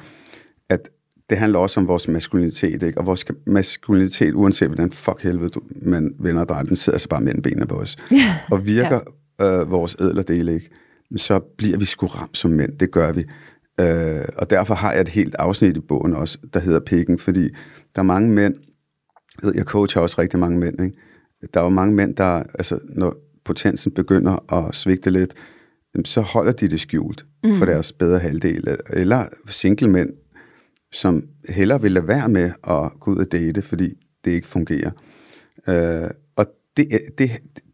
[0.69, 0.89] at
[1.33, 2.99] det handler også om vores maskulinitet, ikke?
[2.99, 7.21] og vores maskulinitet, uanset hvordan fuck helvede du, man vender dig, den sidder så bare
[7.21, 7.97] mellem benene på os.
[8.11, 8.37] Ja.
[8.51, 9.01] Og virker
[9.41, 9.61] ja.
[9.61, 10.71] øh, vores ædler del ikke,
[11.17, 13.25] så bliver vi sgu ramt som mænd, det gør vi.
[13.81, 17.49] Øh, og derfor har jeg et helt afsnit i bogen også, der hedder Pikken, fordi
[17.95, 18.55] der er mange mænd,
[19.55, 20.97] jeg coacher også rigtig mange mænd, ikke?
[21.55, 25.35] Der er jo mange mænd, der, altså, når potensen begynder at svigte lidt,
[26.05, 27.55] så holder de det skjult mm.
[27.55, 28.77] for deres bedre halvdel.
[28.91, 30.11] Eller single mænd,
[30.93, 34.91] som hellere vil lade være med at gå ud og date, fordi det ikke fungerer.
[35.69, 37.31] Øh, og det, det,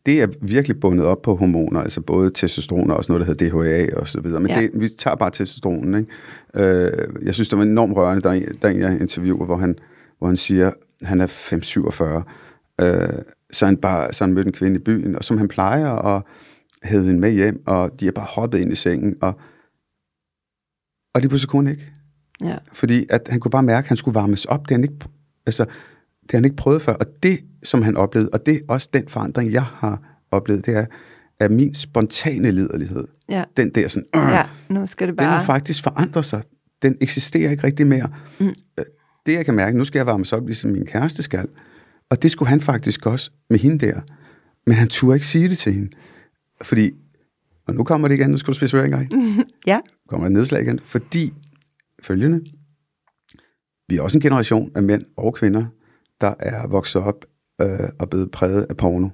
[0.07, 3.50] det er virkelig bundet op på hormoner, altså både testosteron og også noget, der hedder
[3.50, 4.40] DHA og så videre.
[4.40, 4.61] Men ja.
[4.61, 6.12] det, vi tager bare testosteronen, ikke?
[6.54, 9.46] Øh, jeg synes, det var enormt rørende, der er, en, der er en, jeg interviewer,
[9.46, 9.78] hvor han,
[10.18, 14.76] hvor han siger, han er 5-47, øh, så han bare så han mødte en kvinde
[14.76, 16.22] i byen, og som han plejer at
[16.83, 19.33] hæve hende med hjem, og de er bare hoppet ind i sengen, og,
[21.14, 21.92] og det pludselig kunne ikke.
[22.40, 22.57] Ja.
[22.72, 24.61] Fordi at han kunne bare mærke, at han skulle varmes op.
[24.61, 24.98] Det har han ikke,
[25.46, 25.64] altså,
[26.22, 26.92] det han ikke prøvet før.
[26.92, 30.77] Og det, som han oplevede, og det er også den forandring, jeg har oplevet, det
[30.77, 30.87] er,
[31.40, 33.44] at min spontane liderlighed, ja.
[33.57, 35.27] den der sådan, øh, ja, nu skal det bare...
[35.27, 36.42] den har faktisk forandret sig
[36.83, 38.09] den eksisterer ikke rigtig mere.
[38.40, 38.55] Mm.
[39.27, 41.48] Det, jeg kan mærke, nu skal jeg varmes op, ligesom min kæreste skal.
[42.11, 44.01] Og det skulle han faktisk også med hende der.
[44.66, 45.90] Men han turde ikke sige det til hende.
[46.62, 46.90] Fordi,
[47.66, 49.11] og nu kommer det igen, nu skal du spise engang.
[49.66, 49.77] ja.
[49.77, 50.81] Nu kommer et nedslag igen.
[50.85, 51.33] Fordi,
[52.02, 52.40] følgende,
[53.88, 55.64] vi er også en generation af mænd og kvinder,
[56.20, 57.24] der er vokset op
[57.61, 59.08] øh, og blevet præget af porno.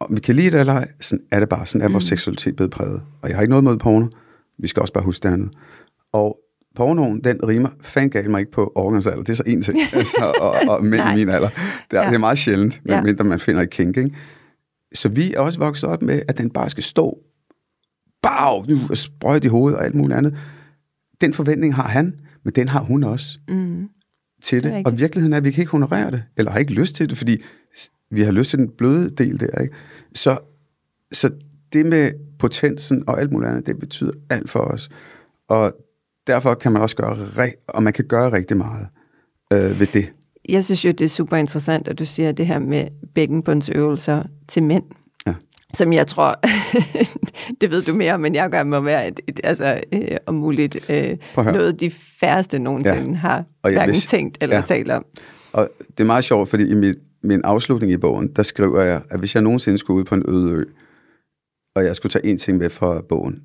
[0.00, 1.66] Og vi kan lide det eller ej, sådan er det bare.
[1.66, 2.08] Sådan er vores mm.
[2.08, 3.02] seksualitet blevet præget.
[3.22, 4.06] Og jeg har ikke noget mod porno.
[4.58, 5.50] Vi skal også bare huske det andet.
[6.12, 6.38] Og
[6.76, 9.22] pornoen, den rimer fangalt mig ikke på overgangsalder.
[9.22, 9.78] Det er så en ting.
[9.92, 11.48] altså, og, og mænd i min alder.
[11.90, 12.08] Det er, ja.
[12.08, 13.02] det er meget sjældent, ja.
[13.02, 13.96] mindre man finder et kink.
[13.96, 14.16] Ikke?
[14.94, 17.18] Så vi er også vokset op med, at den bare skal stå
[18.22, 20.38] bag, nu og sprøjt i hovedet og alt muligt andet.
[21.20, 23.88] Den forventning har han, men den har hun også mm.
[24.42, 24.72] til det.
[24.72, 27.08] det og virkeligheden er, at vi kan ikke honorere det, eller har ikke lyst til
[27.10, 27.42] det, fordi
[28.10, 29.60] vi har lyst til den bløde del der.
[29.60, 29.74] Ikke?
[30.14, 30.38] Så,
[31.12, 31.30] så
[31.72, 34.88] det med potensen og alt muligt andet, det betyder alt for os.
[35.48, 35.76] Og
[36.26, 37.28] derfor kan man også gøre,
[37.68, 38.86] og man kan gøre rigtig meget
[39.52, 40.12] øh, ved det.
[40.48, 44.62] Jeg synes jo, det er super interessant, at du siger det her med bækkenbundsøvelser til
[44.62, 44.84] mænd.
[45.80, 45.84] Ja.
[45.84, 46.40] Som jeg tror,
[47.60, 50.90] det ved du mere men jeg gør må være et, et, altså, øh, om muligt
[50.90, 53.16] øh, noget, de færreste nogensinde ja.
[53.16, 54.62] har hverken hvis, tænkt eller ja.
[54.62, 55.04] talt om.
[55.52, 59.00] Og det er meget sjovt, fordi i mit, min afslutning i bogen, der skriver jeg,
[59.10, 60.64] at hvis jeg nogensinde skulle ud på en øde ø,
[61.76, 63.42] og jeg skulle tage en ting med fra bogen,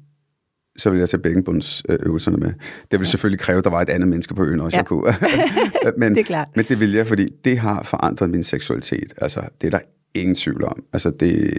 [0.77, 2.53] så ville jeg tage bækkenbundsøvelserne med.
[2.91, 4.79] Det ville selvfølgelig kræve, at der var et andet menneske på øen også, ja.
[4.79, 5.13] jeg kunne.
[5.97, 6.47] men, det er klart.
[6.55, 9.13] men det vil jeg, fordi det har forandret min seksualitet.
[9.17, 9.79] Altså, det er der
[10.13, 10.83] ingen tvivl om.
[10.93, 11.53] Altså, det,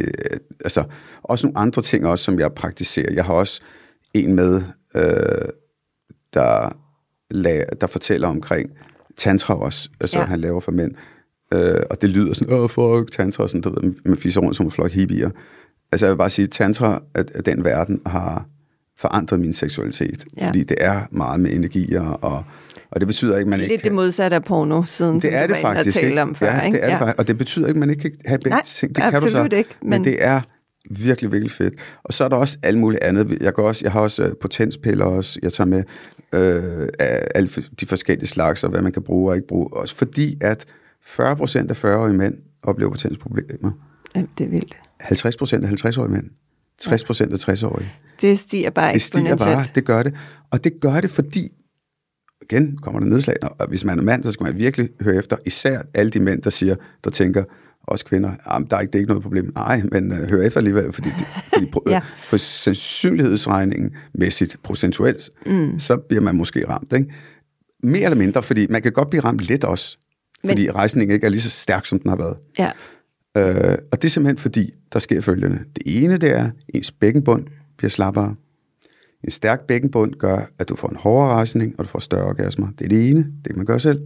[0.65, 0.85] altså,
[1.23, 3.12] også nogle andre ting også, som jeg praktiserer.
[3.12, 3.61] Jeg har også
[4.15, 4.62] en med,
[4.95, 5.49] øh,
[6.35, 6.73] der,
[7.81, 8.71] der fortæller omkring
[9.17, 10.25] tantra også, altså ja.
[10.25, 10.95] han laver for mænd.
[11.53, 14.67] Øh, og det lyder sådan, åh, fuck, tantra, sådan, du ved, man fiser rundt som
[14.67, 15.31] en flok hippier.
[15.93, 18.47] Altså, jeg vil bare sige, tantra, at, at den verden har
[18.99, 20.25] forandret min seksualitet.
[20.37, 20.47] Ja.
[20.47, 22.45] Fordi det er meget med energier, og,
[22.93, 25.57] og det betyder ikke, man ikke Lidt det modsatte af porno, siden det er det
[25.57, 26.23] faktisk, ikke?
[26.23, 26.47] om før.
[26.47, 26.77] Ja, ikke?
[26.77, 26.93] det er ja.
[26.93, 27.19] det faktisk.
[27.19, 28.97] Og det betyder ikke, man ikke kan have begge Nej, ting.
[28.97, 29.49] Det kan du så.
[29.53, 29.91] Ikke, men...
[29.91, 30.41] men det er
[30.91, 31.75] virkelig, virkelig fedt.
[32.05, 33.39] Og så er der også alt muligt andet.
[33.41, 35.85] Jeg, går også, jeg har også uh, potenspiller også, jeg tager med
[36.33, 37.51] øh, af alle
[37.81, 39.69] de forskellige slags, og hvad man kan bruge og ikke bruge.
[39.73, 40.65] Også fordi, at
[41.05, 43.71] 40 procent af 40-årige mænd oplever potensproblemer.
[44.17, 44.79] Ja, det er vildt.
[45.01, 46.31] 50 procent af 50-årige mænd.
[46.79, 47.93] 60 procent af 60-årige.
[48.21, 50.15] Det stiger bare Det stiger bare, det gør det.
[50.51, 51.53] Og det gør det, fordi,
[52.53, 55.37] igen kommer der nedslag, og hvis man er mand, så skal man virkelig høre efter,
[55.47, 57.45] især alle de mænd, der siger, der tænker,
[57.83, 59.53] også kvinder, jamen, der er ikke, det er ikke noget problem.
[59.55, 62.01] Nej, men uh, hør efter alligevel, fordi, det, fordi ja.
[62.27, 65.79] for sandsynlighedsregningen mæssigt, procentuelt, mm.
[65.79, 66.93] så bliver man måske ramt.
[66.93, 67.15] Ikke?
[67.83, 69.97] Mere eller mindre, fordi man kan godt blive ramt lidt også,
[70.47, 70.75] fordi men...
[70.75, 72.37] rejsningen ikke er lige så stærk, som den har været.
[72.59, 72.71] Ja.
[73.37, 75.59] Øh, og det er simpelthen fordi, der sker følgende.
[75.77, 77.47] Det ene, det er, ens bækkenbund
[77.79, 78.35] bliver slappere.
[79.25, 82.69] En stærk bækkenbund gør, at du får en hårdere rejsning, og du får større orgasmer.
[82.79, 84.03] Det er det ene, det man gør selv.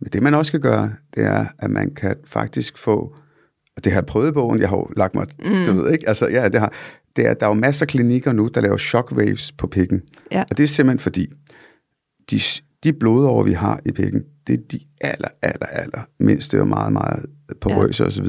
[0.00, 3.16] Men det, man også kan gøre, det er, at man kan faktisk få,
[3.76, 5.64] og det har jeg prøvet i bogen, jeg har jo lagt mig, mm.
[5.66, 6.72] du ved ikke, altså ja, det har,
[7.16, 10.02] det er, der er jo masser af klinikker nu, der laver shockwaves på pikken.
[10.32, 10.44] Ja.
[10.50, 11.26] Og det er simpelthen fordi,
[12.30, 12.40] de,
[12.84, 16.92] de blodår, vi har i pikken, det er de aller, aller, aller mindste og meget,
[16.92, 17.26] meget
[17.60, 18.08] porøse ja.
[18.08, 18.26] osv.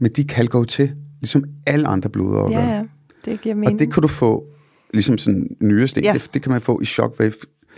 [0.00, 2.84] Men de kan gå til, ligesom alle andre blodår Ja, ja,
[3.24, 3.74] det giver mening.
[3.74, 4.46] Og det kan du få,
[4.94, 6.12] ligesom sådan nyeste, ja.
[6.12, 7.32] det, det kan man få i shockwave.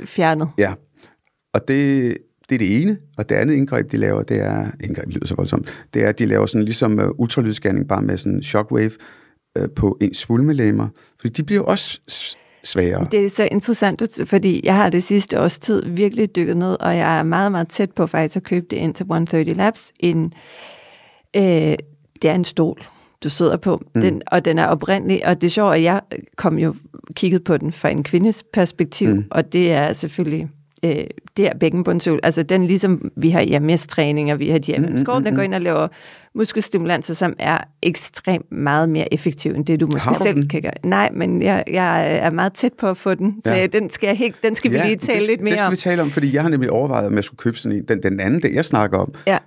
[0.05, 0.49] Fjernet.
[0.59, 0.73] Ja,
[1.55, 2.16] og det,
[2.49, 5.35] det er det ene, og det andet indgreb, de laver, det er, indgreb lyder så
[5.35, 8.90] voldsomt, det er, at de laver sådan ligesom uh, ultralydsscanning, bare med sådan shockwave
[9.59, 10.88] uh, på ens svulmelemmer,
[11.21, 12.01] fordi de bliver også
[12.64, 13.07] sværere.
[13.12, 16.97] Det er så interessant, fordi jeg har det sidste års tid virkelig dykket ned, og
[16.97, 19.92] jeg er meget, meget tæt på faktisk at købe det ind til 130 Labs.
[20.01, 20.33] En,
[21.37, 21.42] øh,
[22.23, 22.87] det er en stol,
[23.24, 24.00] du sidder på, mm.
[24.00, 26.00] den, og den er oprindelig, og det er sjovt, at jeg
[26.37, 26.74] kom jo
[27.14, 29.24] kigget på den fra en kvindes perspektiv, mm.
[29.31, 30.48] og det er selvfølgelig
[30.85, 31.04] øh,
[31.37, 32.20] det er bækkenbundsøvel.
[32.22, 35.42] Altså den ligesom vi har IMS-træning, og vi har de mm, mm, mm, den går
[35.42, 35.88] ind og laver
[36.35, 40.48] muskelstimulanser, som er ekstremt meget mere effektiv, end det du måske selv den?
[40.48, 40.72] kan gøre.
[40.83, 43.66] Nej, men jeg, jeg er meget tæt på at få den, så ja.
[43.66, 45.52] den skal, jeg helt, den skal ja, vi lige tale det, lidt mere om.
[45.52, 45.72] Det skal om.
[45.72, 47.85] vi tale om, fordi jeg har nemlig overvejet, om jeg skulle købe sådan en.
[47.88, 49.38] Den, den anden, det jeg snakker om, ja.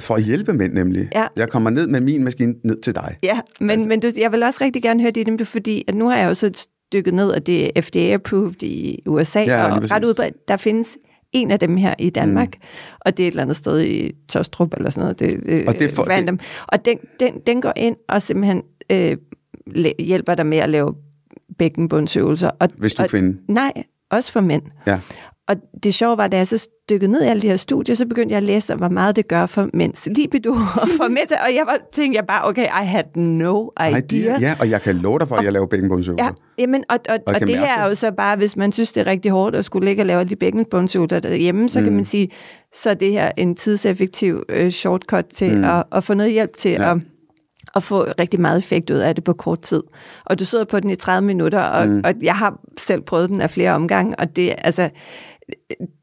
[0.00, 1.08] For at hjælpe mænd nemlig.
[1.14, 1.26] Ja.
[1.36, 3.16] Jeg kommer ned med min maskine ned til dig.
[3.22, 3.88] Ja, men, altså.
[3.88, 6.34] men du, jeg vil også rigtig gerne høre det, fordi at nu har jeg jo
[6.34, 10.48] så dykket ned, og det er FDA-approved i USA, ja, og ret udbredt.
[10.48, 10.98] Der findes
[11.32, 12.66] en af dem her i Danmark, mm.
[13.00, 15.18] og det er et eller andet sted i Tostrup eller sådan noget.
[15.18, 16.38] Det, det, og det er for, random.
[16.38, 16.46] Det...
[16.66, 19.16] Og den, den, den går ind og simpelthen øh,
[19.98, 20.94] hjælper dig med at lave
[21.58, 22.50] bækkenbundsøvelser.
[22.60, 23.34] Og, Hvis du finder.
[23.48, 23.72] Nej,
[24.10, 24.62] også for mænd.
[24.86, 25.00] Ja.
[25.48, 28.06] Og det sjove var, da jeg så dykkede ned i alle de her studier, så
[28.06, 30.50] begyndte jeg at læse om, hvor meget det gør for mænds libido
[30.82, 31.32] og for mænd.
[31.46, 33.98] Og jeg var, tænkte jeg bare, okay, I had no idea.
[33.98, 34.38] idea.
[34.40, 36.24] Ja, og jeg kan love dig for, at jeg laver bækkenbundsøvelser.
[36.24, 38.92] Ja, jamen, og, og, og, og det her er jo så bare, hvis man synes,
[38.92, 41.84] det er rigtig hårdt at skulle ligge og lave de bækkenbundsøvelser derhjemme, så mm.
[41.84, 42.28] kan man sige,
[42.74, 45.64] så er det her en tidseffektiv uh, shortcut til mm.
[45.64, 46.92] at, at få noget hjælp til ja.
[46.92, 46.98] at
[47.76, 49.82] at få rigtig meget effekt ud af det på kort tid.
[50.24, 52.02] Og du sidder på den i 30 minutter, og, mm.
[52.04, 54.90] og jeg har selv prøvet den af flere omgange, og det, altså,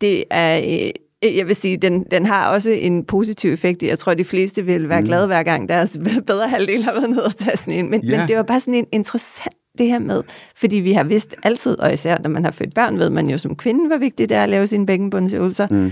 [0.01, 0.58] det er...
[0.58, 0.91] Øh,
[1.38, 3.84] jeg vil sige, den, den har også en positiv effekt.
[3.84, 5.08] Jeg tror, de fleste vil være mm.
[5.08, 7.91] glade hver gang deres bedre halvdel har været nede og tage sådan en.
[7.91, 8.19] Men, yeah.
[8.19, 10.23] men det var bare sådan en interessant det her med,
[10.56, 13.38] fordi vi har vidst altid, og især når man har født børn, ved man jo
[13.38, 15.67] som kvinde, hvor vigtigt det er at lave sine bækkenbundsøvelser.
[15.71, 15.91] Mm.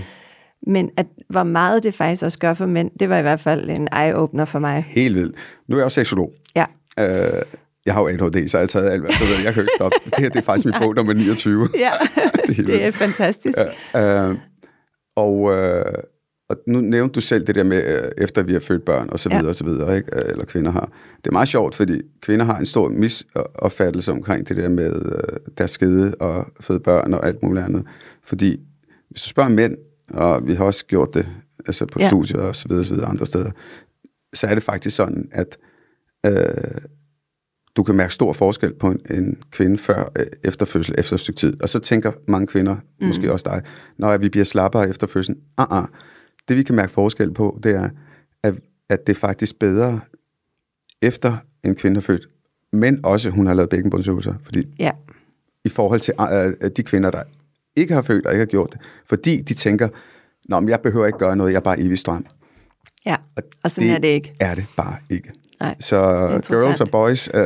[0.66, 3.70] Men at, hvor meget det faktisk også gør for mænd, det var i hvert fald
[3.70, 4.84] en eye-opener for mig.
[4.88, 5.36] Helt vildt.
[5.68, 6.32] Nu er jeg også seksolog.
[6.56, 6.64] Ja.
[6.98, 7.42] Øh,
[7.86, 9.72] jeg har jo ADHD, så jeg har taget alt, hvad jeg, jeg kan jo ikke
[9.76, 9.98] stoppe.
[10.04, 11.68] Det her det er faktisk min bog nummer 29.
[11.74, 11.90] Ja,
[12.46, 13.58] det, er, det er fantastisk.
[13.94, 14.36] Ja, øh,
[15.16, 15.94] og, øh,
[16.48, 19.18] og nu nævnte du selv det der med, øh, efter vi har født børn, og
[19.18, 19.48] så videre, ja.
[19.48, 20.16] og så videre, ikke?
[20.16, 20.92] Øh, eller kvinder har.
[21.16, 25.40] Det er meget sjovt, fordi kvinder har en stor misopfattelse omkring det der med øh,
[25.58, 27.86] deres skede og føde børn og alt muligt andet.
[28.24, 28.60] Fordi
[29.10, 29.76] hvis du spørger mænd,
[30.14, 31.26] og vi har også gjort det
[31.66, 32.08] altså på ja.
[32.08, 33.50] studier og så videre, så videre andre steder,
[34.34, 35.58] så er det faktisk sådan, at
[36.26, 36.80] øh,
[37.76, 41.20] du kan mærke stor forskel på en, en kvinde før øh, efter fødsel, efter et
[41.20, 41.62] stykke tid.
[41.62, 43.06] Og så tænker mange kvinder, mm.
[43.06, 43.62] måske også dig,
[43.98, 45.38] når vi bliver slappere efter fødslen.
[45.58, 45.84] Ah, ah.
[46.48, 47.88] Det vi kan mærke forskel på, det er,
[48.42, 48.54] at,
[48.88, 50.00] at det er faktisk bedre
[51.02, 52.28] efter en kvinde har født,
[52.72, 54.34] men også hun har lavet bækkenbundsøvelser.
[54.44, 54.90] Fordi ja.
[55.64, 57.22] i forhold til uh, de kvinder, der
[57.76, 59.88] ikke har født og ikke har gjort det, fordi de tænker,
[60.48, 62.26] Nå, men jeg behøver ikke gøre noget, jeg er bare evig strøm.
[63.06, 64.34] Ja, og, og sådan det er det ikke.
[64.40, 65.32] er det bare ikke.
[65.62, 66.00] Nej, så
[66.48, 67.40] girls og boys, uh,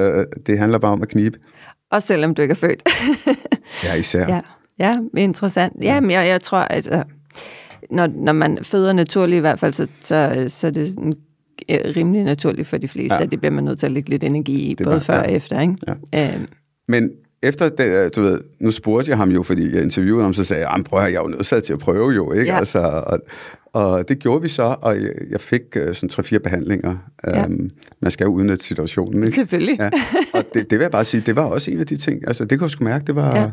[0.47, 1.39] det handler bare om at knibe.
[1.91, 2.83] Og selvom du ikke er født.
[3.85, 4.29] ja, især.
[4.29, 4.41] Ja,
[4.79, 5.73] ja interessant.
[5.83, 7.03] Ja, men jeg, jeg tror, at uh,
[7.91, 11.13] når, når man føder naturligt i hvert fald, så, så, så er det sådan,
[11.73, 13.25] uh, rimelig naturligt for de fleste, ja.
[13.25, 15.23] at det bliver man nødt til at lægge lidt energi i, både bare, før ja.
[15.23, 15.61] og efter.
[15.61, 15.77] Ikke?
[16.13, 16.37] Ja.
[16.37, 16.41] Uh,
[16.89, 17.11] men
[17.49, 20.69] efter det, du ved, nu spurgte jeg ham jo, fordi jeg interviewede ham, så sagde
[20.69, 22.47] jeg, prøv at jeg er jo nødt til at prøve jo, ikke?
[22.47, 22.59] Ja.
[22.59, 23.19] Altså, og,
[23.73, 26.97] og det gjorde vi så, og jeg, jeg fik uh, sådan tre-fire behandlinger.
[27.27, 27.47] Ja.
[27.47, 27.71] Um,
[28.03, 29.35] man skal jo udnytte situationen, ikke?
[29.35, 29.77] Selvfølgelig.
[29.81, 29.91] Ja.
[30.35, 32.45] Og det, det vil jeg bare sige, det var også en af de ting, altså
[32.45, 33.37] det kunne jeg sgu mærke, det var...
[33.37, 33.51] Ja.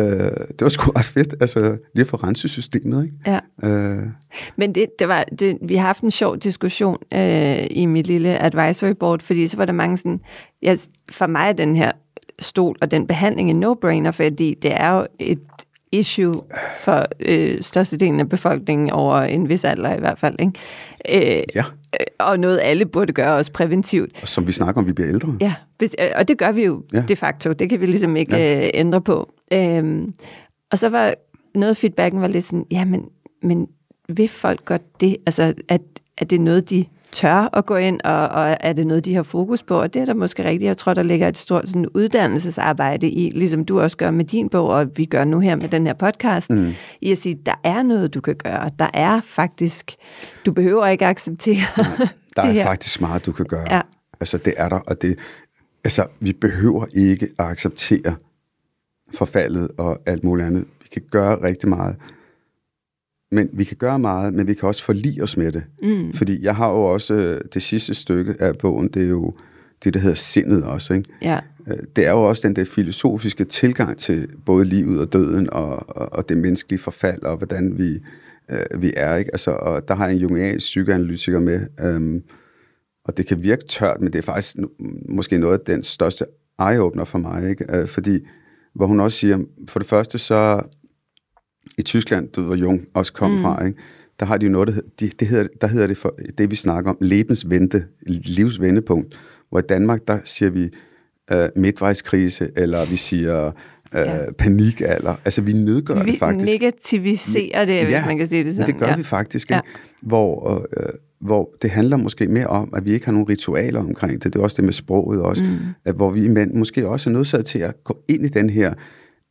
[0.00, 0.04] Uh,
[0.48, 1.60] det var sgu ret fedt, altså
[1.94, 3.40] lige at få renset systemet, ikke?
[3.62, 3.96] Ja.
[3.96, 4.02] Uh,
[4.56, 8.42] Men det, det var, det, vi har haft en sjov diskussion uh, i mit lille
[8.42, 10.18] advisory board, fordi så var der mange sådan,
[10.62, 10.76] ja,
[11.10, 11.92] for mig er den her
[12.38, 15.40] stol og den behandling en no-brainer, fordi det er jo et
[15.92, 16.34] issue
[16.76, 20.36] for øh, størstedelen af befolkningen over en vis alder i hvert fald.
[20.40, 21.38] Ikke?
[21.38, 21.64] Øh, ja.
[22.18, 24.18] Og noget alle burde gøre også præventivt.
[24.22, 25.36] Og som vi snakker om, vi bliver ældre.
[25.40, 25.54] Ja,
[26.16, 27.02] og det gør vi jo ja.
[27.08, 27.52] de facto.
[27.52, 28.64] Det kan vi ligesom ikke ja.
[28.64, 29.32] øh, ændre på.
[29.52, 30.14] Øhm,
[30.70, 31.14] og så var
[31.54, 33.04] noget af feedbacken var lidt sådan, ja, men,
[33.42, 33.68] men
[34.08, 35.16] vil folk godt det?
[35.26, 35.80] Altså, at,
[36.18, 39.14] at det er noget, de tør at gå ind, og, og er det noget, de
[39.14, 39.80] har fokus på?
[39.80, 40.66] Og det er der måske rigtigt.
[40.68, 44.48] Jeg tror, der ligger et stort sådan, uddannelsesarbejde i, ligesom du også gør med din
[44.48, 46.72] bog, og vi gør nu her med den her podcast, mm.
[47.00, 48.70] i at sige, der er noget, du kan gøre.
[48.78, 49.96] Der er faktisk,
[50.46, 51.86] du behøver ikke acceptere Nej,
[52.36, 52.62] Der det er her.
[52.62, 53.74] faktisk meget, du kan gøre.
[53.74, 53.80] Ja.
[54.20, 55.18] Altså, det er der, og det,
[55.84, 58.16] altså, vi behøver ikke at acceptere
[59.14, 60.64] forfaldet og alt muligt andet.
[60.82, 61.96] Vi kan gøre rigtig meget.
[63.30, 65.62] Men vi kan gøre meget, men vi kan også forlige os med det.
[65.82, 66.12] Mm.
[66.12, 69.32] Fordi jeg har jo også øh, det sidste stykke af bogen, det er jo
[69.84, 70.94] det, der hedder sindet også.
[70.94, 71.10] Ikke?
[71.22, 71.38] Ja.
[71.66, 75.96] Øh, det er jo også den der filosofiske tilgang til både livet og døden og,
[75.96, 77.98] og, og det menneskelige forfald og hvordan vi,
[78.50, 79.16] øh, vi er.
[79.16, 79.30] Ikke?
[79.34, 82.22] Altså, og der har jeg en jungiansk psykoanalytiker med, øhm,
[83.04, 84.56] og det kan virke tørt, men det er faktisk
[85.08, 86.24] måske noget af den største
[86.62, 87.50] eye-opener for mig.
[87.50, 87.76] Ikke?
[87.76, 88.18] Øh, fordi,
[88.74, 89.38] hvor hun også siger,
[89.68, 90.62] for det første så
[91.78, 93.38] i Tyskland, du, hvor Jung også kom mm.
[93.38, 93.78] fra, ikke?
[94.20, 96.56] der har de jo noget, der, de, det hedder, der hedder det for det, vi
[96.56, 100.68] snakker om, lebensvente, livsvendepunkt, hvor i Danmark, der siger vi
[101.32, 103.52] uh, midtvejskrise, eller vi siger uh,
[103.94, 104.32] ja.
[104.38, 105.14] panikalder.
[105.24, 106.46] Altså, vi nedgør vi det faktisk.
[106.46, 108.72] Vi negativiserer det, ja, hvis man kan sige det sådan.
[108.72, 108.96] det gør ja.
[108.96, 109.54] vi faktisk, ikke?
[109.54, 109.60] Ja.
[110.02, 110.88] Hvor, uh,
[111.20, 114.32] hvor det handler måske mere om, at vi ikke har nogen ritualer omkring det.
[114.32, 115.44] Det er også det med sproget også.
[115.44, 115.58] Mm.
[115.84, 118.74] At, hvor vi mænd måske også er nødsaget til at gå ind i den her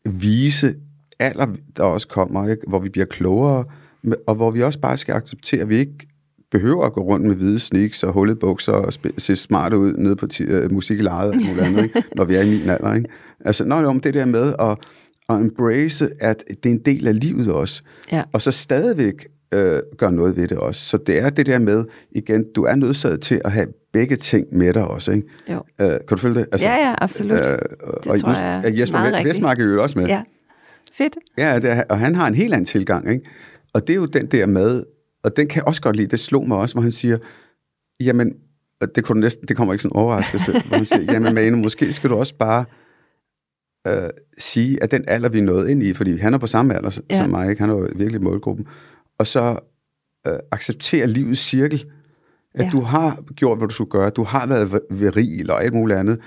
[0.06, 0.76] vise
[1.20, 2.62] alder, der også kommer, ikke?
[2.68, 3.66] hvor vi bliver klogere,
[4.28, 6.08] og hvor vi også bare skal acceptere, at vi ikke
[6.52, 10.16] behøver at gå rundt med hvide sneaks og hullede bukser og se smarte ud nede
[10.16, 12.04] på uh, musik i lejet og noget andet, ikke?
[12.16, 12.94] når vi er i min alder.
[12.94, 13.10] Ikke?
[13.46, 14.78] Altså, når om det der med at,
[15.30, 18.24] at embrace, at det er en del af livet også, ja.
[18.34, 20.82] og så stadigvæk øh, gøre noget ved det også.
[20.82, 24.48] Så det er det der med, igen, du er nødsaget til at have begge ting
[24.52, 25.28] med dig også, ikke?
[25.50, 25.64] Jo.
[25.82, 26.48] Øh, kan du følge det?
[26.52, 27.32] Altså, ja, ja, absolut.
[27.32, 27.60] Øh, det
[28.08, 30.08] og tror jeg er Jesper Vestmark er jo også med.
[30.08, 30.22] Ja.
[30.98, 31.18] Fedt.
[31.38, 33.30] Ja, det er, og han har en helt anden tilgang, ikke?
[33.74, 34.84] Og det er jo den der med,
[35.24, 37.18] og den kan jeg også godt lide, det slog mig også, hvor han siger,
[38.00, 38.34] jamen,
[38.82, 41.58] og det, kunne næsten, det kommer ikke sådan en overraskelse, hvor han siger, jamen Manu,
[41.58, 42.66] måske skal du også bare
[43.88, 46.76] øh, sige, at den alder, vi er nået ind i, fordi han er på samme
[46.76, 47.18] alder ja.
[47.18, 47.62] som mig, ikke?
[47.62, 48.68] han er jo virkelig målgruppen,
[49.20, 49.60] og så
[50.28, 51.86] øh, acceptere livets cirkel,
[52.56, 52.70] at ja.
[52.70, 56.20] du har gjort, hvad du skulle gøre, du har været viril og alt muligt andet,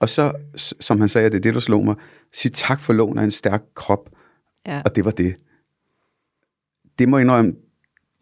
[0.00, 1.94] og så, som han sagde, det er det, der slog mig,
[2.32, 4.08] sige tak for lån af en stærk krop,
[4.66, 4.82] ja.
[4.84, 5.36] og det var det.
[6.98, 7.54] Det må jeg indrømme,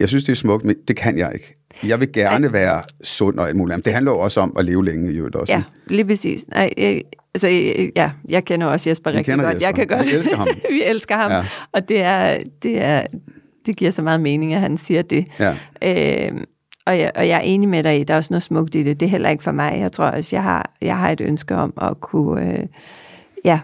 [0.00, 1.54] jeg synes, det er smukt, men det kan jeg ikke.
[1.84, 2.52] Jeg vil gerne Ej.
[2.52, 3.76] være sund og alt muligt.
[3.76, 5.52] Men det handler jo også om at leve længe i øvrigt også.
[5.52, 6.48] Ja, lige præcis.
[6.48, 7.02] Nej, jeg,
[7.34, 7.48] altså,
[7.96, 9.46] ja, jeg kender også Jesper jeg rigtig godt.
[9.46, 9.66] Jesper.
[9.66, 10.06] Jeg kan godt.
[10.06, 10.48] Vi elsker ham.
[10.70, 11.30] vi elsker ham.
[11.30, 11.44] Ja.
[11.72, 13.06] Og det er, det er,
[13.66, 15.26] det giver så meget mening, at han siger det.
[15.38, 15.56] Ja.
[15.82, 16.40] Øh,
[16.86, 18.82] og, jeg, og jeg er enig med dig i, der er også noget smukt i
[18.82, 19.00] det.
[19.00, 19.78] Det er heller ikke for mig.
[19.80, 22.66] Jeg tror også, jeg har, jeg har et ønske om at kunne øh,
[23.44, 23.60] ja,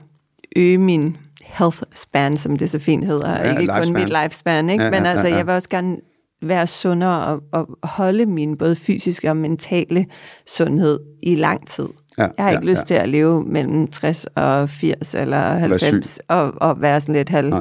[0.57, 1.17] øge min
[1.49, 3.31] health span, som det så fint hedder.
[3.31, 3.85] Ja, ikke lifespan.
[3.85, 4.85] kun mit lifespan, ikke?
[4.85, 5.39] Ja, men ja, altså, ja, ja.
[5.39, 5.97] jeg vil også gerne
[6.43, 10.07] være sundere og, og holde min både fysiske og mentale
[10.47, 11.89] sundhed i lang tid.
[12.19, 12.85] Ja, jeg har ikke ja, lyst ja.
[12.85, 17.55] til at leve mellem 60 og 80 eller 90 og, og være sådan lidt halv,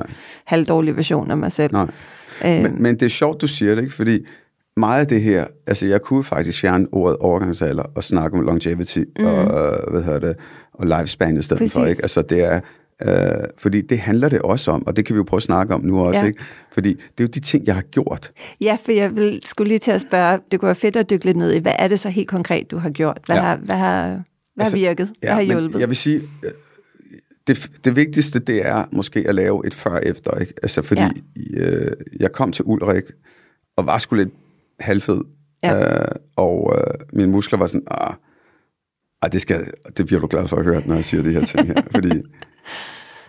[0.45, 1.73] halvdårlig version af mig selv.
[1.73, 1.87] Nej.
[2.45, 2.61] Øh.
[2.61, 3.93] Men, men det er sjovt, du siger det, ikke?
[3.93, 4.25] Fordi
[4.77, 8.99] meget af det her, altså jeg kunne faktisk fjerne ordet overgangsalder og snakke om longevity
[9.19, 9.25] mm.
[9.25, 10.35] og, hvad hedder det,
[10.73, 11.73] og lifespan i stedet Præcis.
[11.73, 12.01] for, ikke?
[12.03, 12.59] Altså det er,
[13.05, 13.11] Øh,
[13.57, 15.81] fordi det handler det også om, og det kan vi jo prøve at snakke om
[15.85, 16.25] nu også, ja.
[16.25, 16.43] ikke?
[16.71, 18.31] Fordi det er jo de ting, jeg har gjort.
[18.61, 21.25] Ja, for jeg vil, skulle lige til at spørge, det kunne være fedt at dykke
[21.25, 23.19] lidt ned i, hvad er det så helt konkret, du har gjort?
[23.25, 23.41] Hvad ja.
[23.41, 25.07] har, hvad har, hvad altså, har virket?
[25.19, 25.79] Hvad ja, har hjulpet?
[25.79, 26.51] Jeg vil sige, øh,
[27.47, 30.53] det, det vigtigste, det er måske at lave et før-efter, ikke?
[30.63, 31.01] Altså fordi
[31.53, 31.59] ja.
[31.59, 33.03] øh, jeg kom til Ulrik,
[33.77, 34.33] og var sgu lidt
[34.79, 35.21] halvfed,
[35.63, 36.01] ja.
[36.01, 38.13] øh, og øh, mine muskler var sådan, ah,
[39.21, 41.45] ej, det, skal, det bliver du glad for at høre, når jeg siger de her
[41.45, 41.81] ting her.
[41.91, 42.09] fordi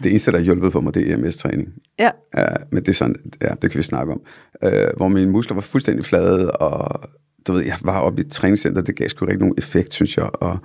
[0.03, 1.75] det eneste, der har hjulpet på mig, det er EMS-træning.
[1.99, 2.11] Ja.
[2.37, 2.47] ja.
[2.71, 4.21] Men det er sådan, ja, det kan vi snakke om.
[4.65, 7.09] Øh, hvor mine muskler var fuldstændig flade, og
[7.47, 10.17] du ved, jeg var oppe i et træningscenter, det gav sgu ikke nogen effekt, synes
[10.17, 10.31] jeg.
[10.35, 10.59] Og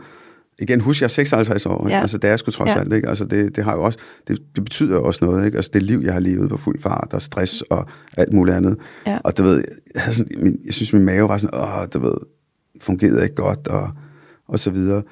[0.60, 2.02] igen, husk, jeg er 56 år, ja.
[2.02, 2.80] altså det er sgu trods ja.
[2.80, 3.10] alt, ikke?
[3.10, 5.56] Altså det, det har jo også, det, det betyder jo også noget, ikke?
[5.56, 8.58] Altså det liv, jeg har levet på fuld fart, der er stress og alt muligt
[8.58, 8.78] andet.
[9.08, 9.20] Ja.
[9.24, 9.64] Og du ved,
[9.96, 12.16] jeg, sådan, min, jeg synes, min mave var sådan, åh, du ved,
[12.82, 13.90] fungerede ikke godt, og,
[14.48, 15.04] og så videre.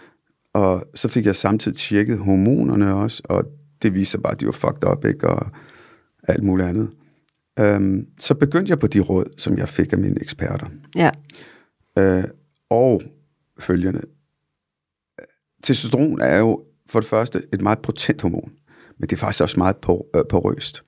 [0.53, 3.43] Og så fik jeg samtidig tjekket hormonerne også, og
[3.81, 5.27] det viste sig bare, at de var fucked up, ikke?
[5.27, 5.51] Og
[6.27, 6.89] alt muligt andet.
[7.61, 10.67] Um, så begyndte jeg på de råd, som jeg fik af mine eksperter.
[10.95, 11.11] Ja.
[11.99, 12.23] Uh,
[12.69, 13.01] og
[13.59, 14.01] følgende.
[15.63, 18.51] Testosteron er jo for det første et meget potent hormon,
[18.97, 20.81] men det er faktisk også meget por, uh, porøst.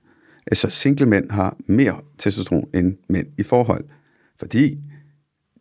[0.46, 3.84] Altså single mænd har mere testosteron end mænd i forhold,
[4.38, 4.78] fordi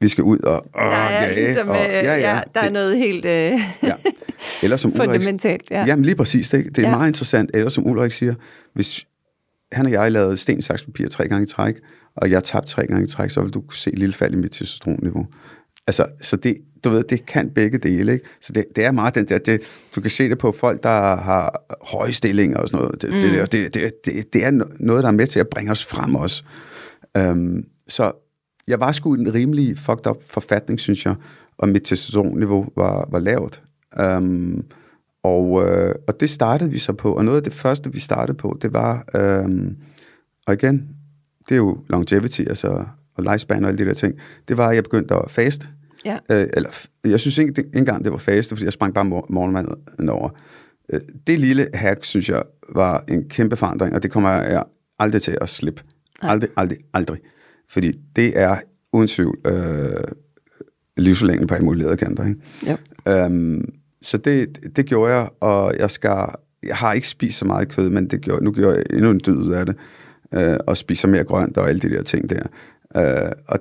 [0.04, 2.70] vi skal ud og, og der er jage, ligesom, og, ja, ja, ja, der er
[2.70, 3.52] noget helt øh,
[3.84, 3.94] ja.
[4.63, 5.72] Eller som fundamentalt.
[5.72, 5.86] Ja.
[5.86, 6.96] Jamen lige præcis, det, det er ja.
[6.96, 7.52] meget interessant.
[7.54, 8.34] Eller som Ulrik siger,
[8.74, 9.06] hvis
[9.72, 11.76] han og jeg lavede sten, saks, papir tre gange i træk,
[12.16, 14.34] og jeg tabte tre gange i træk, så vil du kunne se et lille fald
[14.34, 15.28] i mit testosteronniveau.
[15.88, 18.26] Altså, så det, du ved, det kan begge dele, ikke?
[18.42, 19.62] Så det, det er meget den der, det,
[19.96, 23.02] du kan se det på folk, der har høje stillinger og sådan noget.
[23.02, 23.22] Det, mm.
[23.22, 26.16] det, det, det, det, det er noget, der er med til at bringe os frem
[26.16, 26.44] også.
[27.20, 28.12] Um, så
[28.67, 31.15] jeg var sgu en rimelig fucked up forfatning, synes jeg,
[31.58, 33.62] og mit testosteronniveau var, var lavt.
[33.99, 34.65] Um,
[35.23, 38.38] og, øh, og det startede vi så på, og noget af det første, vi startede
[38.38, 39.78] på, det var, øhm,
[40.47, 40.89] og igen,
[41.49, 44.15] det er jo longevity, altså og lifespan og alle de der ting,
[44.47, 45.67] det var, at jeg begyndte at faste.
[46.06, 46.17] Ja.
[46.30, 46.69] Øh, eller,
[47.06, 50.30] jeg synes ikke, ikke engang, det var faste, fordi jeg sprang bare morgenmaden over.
[50.93, 54.63] Øh, det lille hack, synes jeg, var en kæmpe forandring, og det kommer jeg
[54.99, 55.84] aldrig til at slippe.
[56.21, 57.19] Aldrig, aldrig, aldrig.
[57.69, 58.58] Fordi det er
[58.93, 60.04] uden tvivl øh,
[60.97, 62.26] livsforlængende på alle mulige lederkanter.
[62.26, 62.39] Ikke?
[63.06, 63.26] Ja.
[63.26, 66.28] Øhm, så det, det gjorde jeg, og jeg skal
[66.63, 69.19] jeg har ikke spist så meget kød, men det gjorde, nu gjorde jeg endnu en
[69.19, 69.76] død ud af det,
[70.34, 72.43] øh, og spiser mere grønt og alle de der ting der.
[72.95, 73.60] Øh, og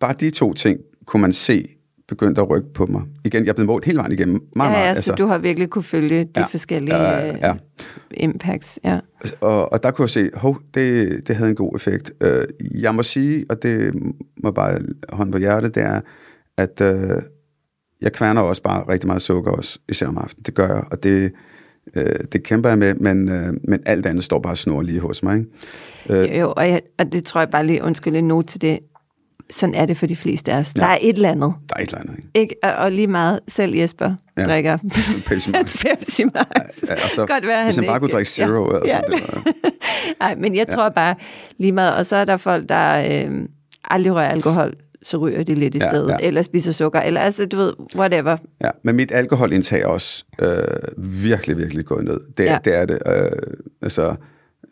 [0.00, 1.68] bare de to ting kunne man se
[2.10, 3.02] begyndte at rykke på mig.
[3.24, 4.40] Igen, jeg blevet målt hele vejen igennem.
[4.56, 7.54] Meget, ja, ja, meget, altså, du har virkelig kunne følge de ja, forskellige ja, ja.
[8.10, 8.78] impacts.
[8.84, 9.00] Ja.
[9.40, 12.12] Og, og der kunne jeg se, hov, det, det havde en god effekt.
[12.24, 13.94] Uh, jeg må sige, og det
[14.42, 16.00] må bare hånd på hjertet, det er,
[16.56, 17.22] at uh,
[18.00, 20.42] jeg kværner også bare rigtig meget sukker også, især om aftenen.
[20.42, 21.32] Det gør jeg, og det,
[21.96, 22.02] uh,
[22.32, 25.38] det kæmper jeg med, men, uh, men alt andet står bare snor lige hos mig.
[25.38, 25.50] Ikke?
[26.10, 28.62] Uh, jo, jo og, jeg, og det tror jeg bare lige, undskyld en note til
[28.62, 28.78] det,
[29.50, 30.72] sådan er det for de fleste af os.
[30.76, 30.80] Ja.
[30.80, 31.54] Der er et eller andet.
[31.68, 32.28] Der er et eller andet, ikke?
[32.34, 32.54] ikke?
[32.62, 34.44] Og, og lige meget, selv Jesper ja.
[34.44, 34.78] drikker
[35.26, 35.76] Pepsi Max.
[35.84, 36.34] Pepsi Max.
[36.34, 38.00] Ja, ja, altså, Godt være, hvis han, han bare ikke.
[38.00, 38.72] kunne drikke Zero.
[38.72, 38.78] Ja.
[38.78, 39.16] Altså, ja.
[39.16, 39.52] Det var...
[40.20, 41.14] Nej, men jeg tror bare
[41.58, 43.48] lige meget, og så er der folk, der øh,
[43.84, 46.26] aldrig rører alkohol, så ryger de lidt i ja, stedet, ja.
[46.26, 48.36] eller spiser sukker, eller altså, du ved, whatever.
[48.64, 50.62] Ja, men mit alkoholindtag er også øh,
[51.22, 52.20] virkelig, virkelig gået ned.
[52.38, 52.58] Det, ja.
[52.64, 52.98] det er det.
[53.06, 53.30] Øh,
[53.82, 54.14] altså,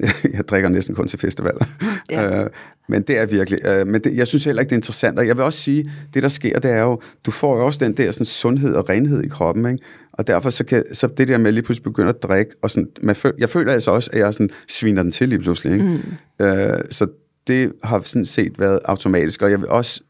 [0.36, 1.64] jeg drikker næsten kun til festivaler.
[2.11, 2.42] Ja.
[2.44, 2.51] Øh,
[2.90, 5.18] men det er virkelig, øh, men det, jeg synes heller ikke, det er interessant.
[5.18, 7.84] Og jeg vil også sige, det der sker, det er jo, du får jo også
[7.84, 9.84] den der sådan, sundhed og renhed i kroppen, ikke?
[10.12, 12.88] Og derfor så, kan, så det der med lige pludselig begynde at drikke, og sådan,
[13.01, 15.72] man føl, jeg føler altså også, at jeg sådan sviner den til lige pludselig.
[15.72, 15.84] Ikke?
[16.40, 16.46] Mm.
[16.46, 17.07] Øh, så
[17.46, 20.01] det har sådan set været automatisk, og jeg vil også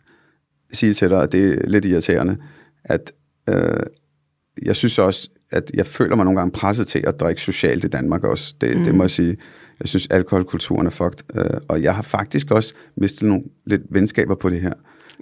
[0.73, 2.37] sige til dig, at det er lidt irriterende,
[2.85, 3.13] at
[3.49, 3.81] øh,
[4.63, 7.89] jeg synes også, at jeg føler mig nogle gange presset til at drikke socialt i
[7.89, 8.55] Danmark også.
[8.61, 8.85] Det, mm.
[8.85, 9.37] det må jeg sige.
[9.81, 11.19] Jeg synes, alkoholkulturen er fucked.
[11.35, 14.73] Øh, og jeg har faktisk også mistet nogle lidt venskaber på det her.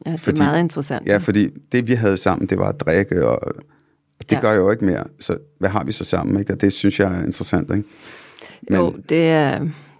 [0.06, 1.06] Ja, det fordi, er meget interessant.
[1.06, 3.54] Ja, fordi det vi havde sammen, det var at drikke, og
[4.20, 4.40] det ja.
[4.40, 5.04] gør jeg jo ikke mere.
[5.20, 6.40] Så hvad har vi så sammen?
[6.40, 6.52] Ikke?
[6.52, 7.70] Og det synes jeg er interessant.
[7.70, 7.88] Ikke?
[8.70, 9.58] Men, jo, det er,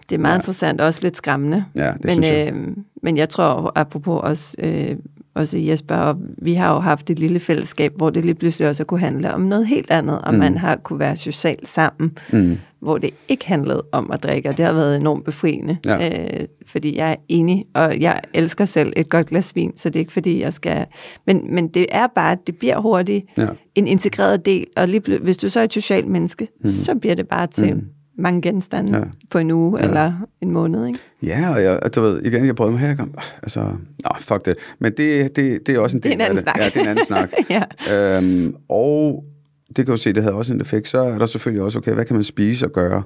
[0.09, 0.39] det er meget ja.
[0.39, 1.65] interessant, også lidt skræmmende.
[1.75, 2.53] Ja, det men, synes jeg.
[2.53, 2.67] Øh,
[3.03, 4.95] men jeg tror, apropos også, øh,
[5.33, 8.83] også Jesper, og vi har jo haft et lille fællesskab, hvor det lige pludselig også
[8.83, 10.39] kunne handle om noget helt andet, og mm.
[10.39, 12.57] man har kunne være socialt sammen, mm.
[12.81, 16.09] Hvor det ikke handlede om at drikke, og det har været enormt befriende, ja.
[16.09, 19.95] øh, fordi jeg er enig, og jeg elsker selv et godt glas vin, så det
[19.95, 20.85] er ikke fordi, jeg skal...
[21.27, 23.47] Men, men det er bare, at det bliver hurtigt ja.
[23.75, 26.69] en integreret del, og lige, hvis du så er et socialt menneske, mm.
[26.69, 27.73] så bliver det bare til...
[27.75, 29.03] Mm mange genstande ja.
[29.29, 29.85] på en uge ja.
[29.85, 30.99] eller en måned, ikke?
[31.23, 33.05] Ja, og jeg, du ved, igen, jeg prøvede mig her,
[33.43, 33.59] altså,
[34.03, 34.55] nå, fuck det.
[34.79, 36.53] Men det, det, det er også en del det er en anden af det.
[36.53, 36.57] Snak.
[36.57, 37.31] Ja, det er en anden snak.
[37.89, 38.17] ja.
[38.17, 39.23] øhm, og
[39.67, 40.87] det kan du se, det havde også en effekt.
[40.87, 43.03] Så er der selvfølgelig også, okay, hvad kan man spise og gøre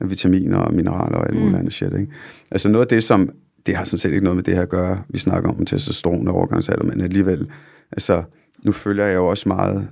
[0.00, 1.58] med vitaminer og mineraler og alt muligt mm.
[1.58, 2.12] andet shit, ikke?
[2.50, 3.30] Altså noget af det, som,
[3.66, 5.02] det har sådan set ikke noget med det her at gøre.
[5.08, 7.50] Vi snakker om testosteron og overgangsalder, men alligevel,
[7.92, 8.22] altså,
[8.62, 9.88] nu følger jeg jo også meget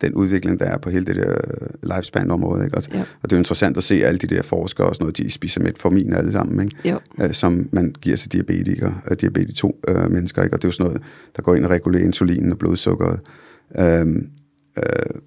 [0.00, 1.36] den udvikling, der er på hele det der
[1.82, 2.64] lifespan-område.
[2.64, 2.76] Ikke?
[2.76, 3.00] Og, ja.
[3.00, 5.30] og det er jo interessant at se alle de der forskere og sådan noget, de
[5.30, 6.90] spiser metformin alle sammen, ikke?
[6.90, 6.98] Jo.
[7.20, 10.42] Øh, som man giver til diabetikere, uh, diabetes 2 uh, mennesker.
[10.42, 10.56] Ikke?
[10.56, 11.02] Og det er jo sådan noget,
[11.36, 13.20] der går ind og regulerer insulinen og blodsukkeret.
[13.78, 14.26] Um,
[14.76, 15.20] uh,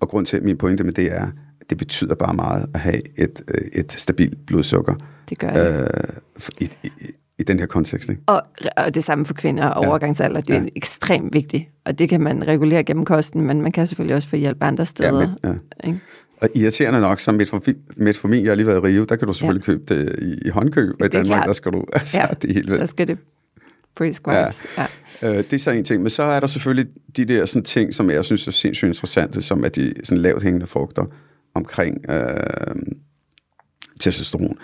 [0.00, 1.26] og grund til, at min pointe med det er,
[1.60, 3.42] at det betyder bare meget at have et,
[3.72, 4.94] et stabilt blodsukker.
[5.28, 5.88] Det gør det.
[6.36, 6.90] Uh, i, i,
[7.38, 8.08] i den her kontekst.
[8.08, 8.22] Ikke?
[8.26, 8.42] Og,
[8.76, 10.68] og det samme for kvinder og overgangsalder, det er ja.
[10.76, 11.64] ekstremt vigtigt.
[11.84, 14.84] Og det kan man regulere gennem kosten, men man kan selvfølgelig også få hjælp andre
[14.84, 15.20] steder.
[15.20, 15.88] Ja, men, ja.
[15.88, 16.00] Ikke?
[16.40, 17.34] Og irriterende nok, som
[17.96, 19.72] metformin, jeg har lige været i Rio, der kan du selvfølgelig ja.
[19.72, 21.46] købe det i, i håndkøb, og i Danmark, klart.
[21.46, 22.80] der skal du, altså, ja, det er helt vildt.
[22.80, 23.18] der skal det
[23.96, 24.66] prescribes.
[24.76, 24.86] Ja.
[25.22, 25.28] Ja.
[25.28, 27.94] Øh, det er så en ting, men så er der selvfølgelig de der sådan, ting,
[27.94, 31.04] som jeg synes er sindssygt interessante, som er de sådan, lavt hængende frugter
[31.54, 32.76] omkring øh,
[34.00, 34.58] testosteron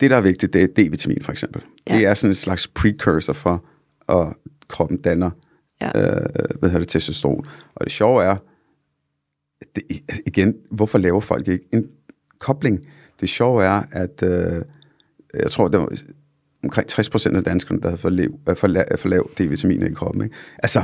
[0.00, 1.62] det, der er vigtigt, det er D-vitamin for eksempel.
[1.88, 1.96] Ja.
[1.96, 3.64] Det er sådan en slags precursor for,
[4.08, 4.34] at
[4.68, 5.30] kroppen danner
[5.80, 5.86] ja.
[5.86, 6.26] øh,
[6.58, 7.44] hvad hedder det, testosteron.
[7.74, 8.36] Og det sjove er,
[9.74, 9.82] det,
[10.26, 11.90] igen, hvorfor laver folk ikke en
[12.38, 12.86] kobling?
[13.20, 14.62] Det sjove er, at øh,
[15.34, 15.92] jeg tror, det var
[16.64, 20.22] omkring 60% af danskerne, der havde for, lav, for, lav, for lav D-vitaminer i kroppen.
[20.22, 20.36] Ikke?
[20.58, 20.82] Altså,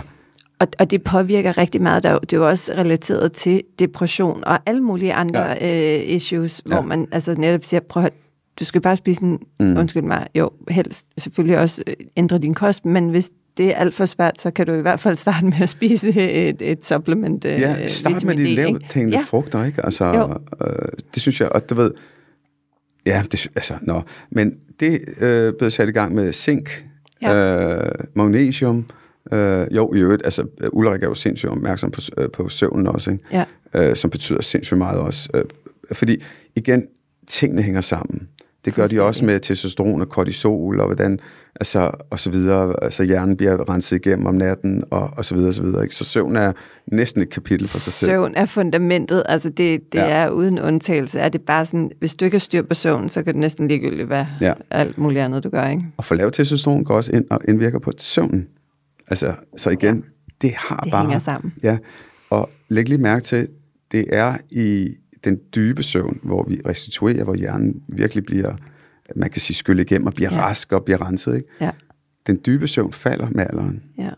[0.59, 2.03] og, og det påvirker rigtig meget.
[2.03, 5.99] Det er jo også relateret til depression og alle mulige andre ja.
[5.99, 6.83] øh, issues, hvor ja.
[6.83, 8.13] man altså netop siger, prøv at
[8.61, 9.77] du skal bare spise en, mm.
[9.79, 13.95] undskyld mig, jo, helst selvfølgelig også øh, ændre din kost, men hvis det er alt
[13.95, 17.45] for svært, så kan du i hvert fald starte med at spise et, et supplement.
[17.45, 19.25] Øh, ja, start med de lavt hængende ja.
[19.27, 19.85] frugter, ikke?
[19.85, 20.69] Altså, øh,
[21.15, 21.91] det synes jeg, og du ved,
[23.07, 26.85] ja, det, altså, nå, men det øh, blev sat i gang med zink,
[27.23, 27.35] ja.
[27.35, 28.87] øh, magnesium,
[29.33, 33.11] øh, jo, i øvrigt, altså, Ulrik er jo sindssygt opmærksom på, øh, på søvnen også,
[33.11, 33.25] ikke?
[33.33, 33.45] Ja.
[33.75, 35.29] Øh, som betyder sindssygt meget også.
[35.35, 35.45] Øh,
[35.93, 36.23] fordi,
[36.57, 36.87] igen,
[37.27, 38.29] tingene hænger sammen.
[38.65, 41.19] Det gør de også med testosteron og kortisol og hvordan,
[41.57, 42.75] altså, og så videre.
[42.83, 45.83] Altså hjernen bliver renset igennem om natten og, og så videre, og så videre.
[45.83, 45.95] Ikke?
[45.95, 46.53] Så søvn er
[46.87, 48.11] næsten et kapitel for sig selv.
[48.11, 49.23] Søvn er fundamentet.
[49.29, 50.09] Altså det, det ja.
[50.09, 51.21] er uden undtagelse.
[51.21, 53.69] Er det bare sådan, hvis du ikke har styr på søvn, så kan det næsten
[53.69, 54.53] ligegyldigt være ja.
[54.71, 55.69] alt muligt andet, du gør.
[55.69, 55.83] Ikke?
[55.97, 58.47] Og for lavt testosteron går også ind og indvirker på søvnen.
[59.09, 60.03] Altså, så igen, ja.
[60.47, 61.01] det har det bare...
[61.01, 61.53] Det hænger sammen.
[61.63, 61.79] Ja,
[62.31, 63.49] og læg lige mærke til,
[63.93, 64.89] det er i
[65.25, 68.55] den dybe søvn, hvor vi restituerer, hvor hjernen virkelig bliver,
[69.17, 70.41] man kan sige, skyllet igennem og bliver ja.
[70.41, 71.37] rask og bliver renset.
[71.37, 71.49] Ikke?
[71.61, 71.71] Ja.
[72.27, 73.83] Den dybe søvn falder med alderen.
[73.99, 74.11] Ja.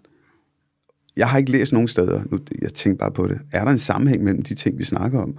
[1.16, 3.78] Jeg har ikke læst nogen steder, nu, jeg tænker bare på det, er der en
[3.78, 5.38] sammenhæng mellem de ting, vi snakker om,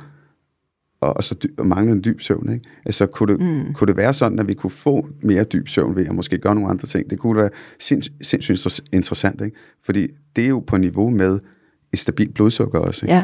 [1.01, 2.53] og, og så dy, og mangler en dyb søvn?
[2.53, 2.69] Ikke?
[2.85, 3.73] Altså, kunne det, mm.
[3.73, 6.55] kunne det være sådan, at vi kunne få mere dyb søvn ved at måske gøre
[6.55, 7.09] nogle andre ting?
[7.09, 7.49] Det kunne være
[7.79, 9.57] sinds, sindssygt interessant, ikke?
[9.83, 11.39] fordi det er jo på niveau med,
[11.93, 13.05] et stabilt blodsukker også.
[13.05, 13.15] Ikke?
[13.15, 13.23] Ja,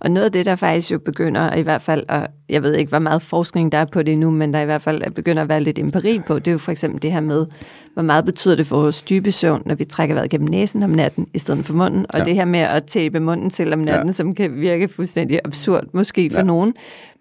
[0.00, 2.88] og noget af det, der faktisk jo begynder, i hvert fald, og jeg ved ikke,
[2.88, 5.48] hvor meget forskning der er på det nu, men der i hvert fald begynder at
[5.48, 7.46] være lidt empiri på, det er jo for eksempel det her med,
[7.94, 10.90] hvor meget betyder det for vores dybe søvn, når vi trækker vejret gennem næsen om
[10.90, 12.24] natten, i stedet for munden, og ja.
[12.24, 14.12] det her med at tabe munden til om natten, ja.
[14.12, 16.44] som kan virke fuldstændig absurd, måske for ja.
[16.44, 16.74] nogen,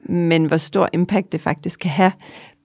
[0.10, 2.12] men hvor stor impact det faktisk kan have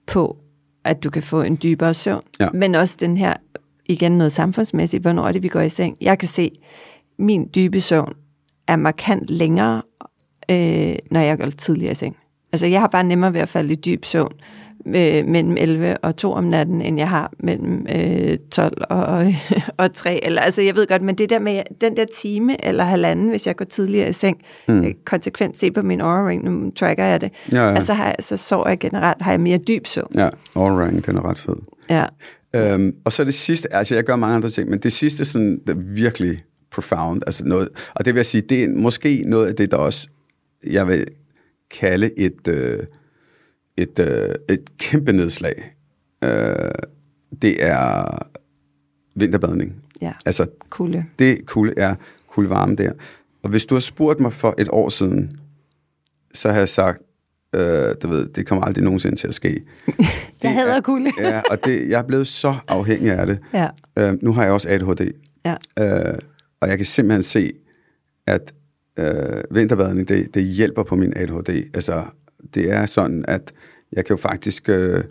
[0.07, 0.37] på,
[0.85, 2.23] at du kan få en dybere søvn.
[2.39, 2.47] Ja.
[2.53, 3.33] Men også den her,
[3.85, 5.97] igen noget samfundsmæssigt, hvornår er det, vi går i seng.
[6.01, 6.51] Jeg kan se,
[7.19, 8.13] min dybe søvn
[8.67, 9.81] er markant længere,
[10.51, 12.17] øh, når jeg går tidligere i seng.
[12.51, 14.33] Altså, jeg har bare nemmere ved at falde i dyb søvn,
[14.87, 19.33] øh, mellem 11 og 2 om natten, end jeg har mellem øh, 12 og,
[19.77, 20.25] og 3.
[20.25, 23.47] Eller, altså, jeg ved godt, men det der med den der time eller halvanden, hvis
[23.47, 24.37] jeg går tidligere i seng,
[24.67, 24.85] mm.
[25.05, 27.75] konsekvent se på min aura ring, nu tracker jeg det, Ja, ja.
[27.75, 30.11] altså har, så sover jeg generelt, har jeg mere dyb søvn.
[30.15, 31.55] Ja, all ring, den er ret fed.
[31.89, 32.05] Ja.
[32.55, 35.59] Øhm, og så det sidste, altså jeg gør mange andre ting, men det sidste sådan,
[35.67, 39.47] det er virkelig profound, altså noget, og det vil jeg sige, det er måske noget
[39.47, 40.07] af det, der også,
[40.67, 41.05] jeg vil
[41.79, 42.79] kalde et, øh,
[43.77, 45.75] et, øh, et kæmpe nedslag.
[46.23, 46.55] Øh,
[47.41, 48.05] det er
[49.15, 49.75] vinterbadning.
[50.01, 50.13] Ja.
[50.25, 51.05] Altså, Kulde.
[51.19, 51.95] det kulde er
[52.27, 52.91] kulde varme der.
[53.43, 55.39] Og hvis du har spurgt mig for et år siden,
[56.33, 57.01] så har jeg sagt,
[57.55, 59.61] øh, du ved, det kommer aldrig nogensinde til at ske.
[60.43, 61.11] Jeg hader er- kulde.
[61.19, 63.39] ja, og det, jeg er blevet så afhængig af det.
[63.53, 63.67] Ja.
[63.97, 65.11] Øh, nu har jeg også ADHD,
[65.45, 65.55] Ja.
[65.79, 66.19] øh,
[66.61, 67.53] og jeg kan simpelthen se,
[68.27, 68.53] at
[68.99, 71.49] øh, vinterbadning, det, det hjælper på min ADHD.
[71.73, 72.03] Altså,
[72.53, 73.53] det er sådan, at
[73.93, 75.03] jeg kan jo faktisk øh,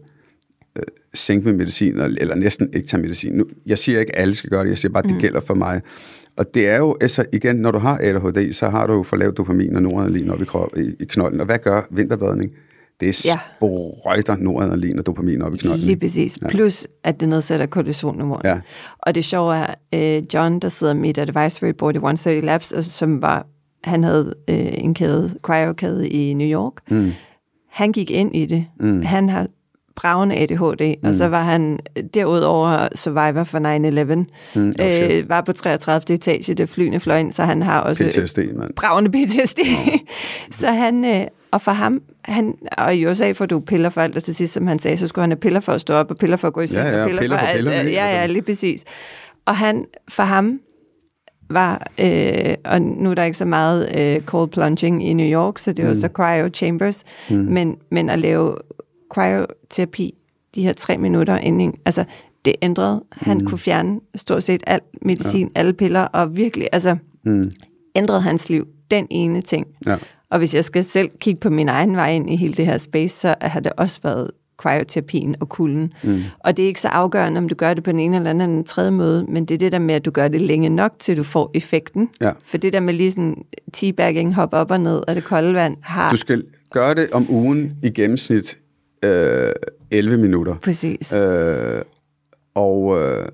[0.76, 0.82] øh,
[1.14, 3.32] sænke min medicin, eller, næsten ikke tage medicin.
[3.32, 5.20] Nu, jeg siger ikke, at alle skal gøre det, jeg siger bare, at det mm.
[5.20, 5.80] gælder for mig.
[6.36, 9.16] Og det er jo, altså igen, når du har ADHD, så har du jo for
[9.16, 11.40] lavt dopamin og noradrenalin op i, krop, i, i knolden.
[11.40, 12.52] Og hvad gør vinterbadning?
[13.00, 13.38] Det Ja.
[13.56, 15.80] sprøjter noradrenalin og dopamin op i knolden.
[15.86, 16.38] Lige præcis.
[16.42, 16.48] Ja.
[16.48, 18.44] Plus, at det nedsætter kortisolniveauet.
[18.44, 18.60] Ja.
[18.98, 22.72] Og det sjove er, øh, John, der sidder med et advisory board i 130 Labs,
[22.72, 23.46] og som var,
[23.84, 26.72] han havde øh, en kæde, cryo-kæde i New York.
[26.90, 27.12] Mm.
[27.70, 28.66] Han gik ind i det.
[28.80, 29.02] Mm.
[29.02, 29.46] Han har
[29.96, 31.08] bravende ADHD, mm.
[31.08, 31.78] og så var han
[32.14, 34.14] derudover survivor for 9-11.
[34.54, 36.14] Mm, oh øh, var på 33.
[36.14, 38.38] etage, det flyene fløj ind, så han har også PTSD,
[38.76, 39.58] bravende PTSD.
[40.60, 44.16] så han, øh, og for ham, han, og i USA får du piller for alt,
[44.16, 46.10] og til sidst, som han sagde, så skulle han have piller for at stå op,
[46.10, 47.56] og piller for at gå i seng, Ja, ja, og piller, piller for, for alt.
[47.56, 47.92] pillerne, ikke?
[47.92, 48.32] Ja, ja, Altså.
[48.32, 48.84] lige præcis.
[49.46, 50.60] Og han, for ham,
[51.50, 55.58] var, øh, og nu er der ikke så meget øh, cold plunging i New York,
[55.58, 55.94] så det var mm.
[55.94, 57.36] så cryo chambers, mm.
[57.36, 58.56] men, men at lave
[59.10, 60.14] cryoterapi,
[60.54, 62.04] de her tre minutter inden, altså
[62.44, 63.04] det ændrede.
[63.12, 63.46] Han mm.
[63.46, 65.60] kunne fjerne stort set al medicin, ja.
[65.60, 67.50] alle piller, og virkelig, altså Mm.
[67.94, 68.66] ændrede hans liv.
[68.90, 69.66] Den ene ting.
[69.86, 69.96] Ja.
[70.30, 72.78] Og hvis jeg skal selv kigge på min egen vej ind i hele det her
[72.78, 75.92] space, så har det også været cryoterapien og kulden.
[76.04, 76.22] Mm.
[76.38, 78.64] Og det er ikke så afgørende, om du gør det på den ene eller anden
[78.64, 81.16] tredje måde, men det er det der med, at du gør det længe nok, til
[81.16, 82.08] du får effekten.
[82.20, 82.30] Ja.
[82.44, 83.34] For det der med lige sådan
[83.72, 87.26] teabagging, hop op og ned af det kolde vand, har Du skal gøre det om
[87.30, 88.56] ugen i gennemsnit
[89.06, 89.52] øh,
[89.90, 90.56] 11 minutter.
[90.62, 91.14] præcis.
[91.14, 91.82] Øh,
[92.54, 93.28] og øh,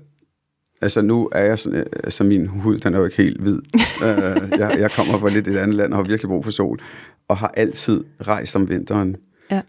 [0.81, 3.59] altså nu er jeg sådan, øh, altså min hud, den er jo ikke helt hvid.
[4.05, 6.79] øh, jeg, jeg kommer fra lidt et andet land og har virkelig brug for sol.
[7.27, 9.15] Og har altid rejst om vinteren.
[9.51, 9.61] Ja.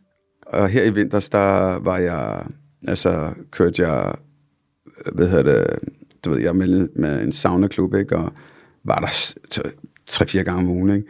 [0.46, 2.46] Og her i vinters, der var jeg,
[2.88, 4.14] altså kørte jeg,
[5.12, 5.78] hvad hedder det,
[6.24, 8.32] du ved, jeg med, med en saunaklub, ikke, og
[8.84, 9.34] var der
[10.06, 11.08] tre-fire gange om ugen, ikke.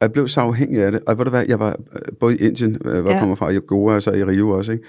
[0.00, 1.00] Jeg blev så afhængig af det.
[1.06, 3.18] Og ved du hvad, jeg var øh, både i Indien, øh, hvor jeg Ja.
[3.20, 4.84] kommer fra, i Goa og så i Rio også, ikke.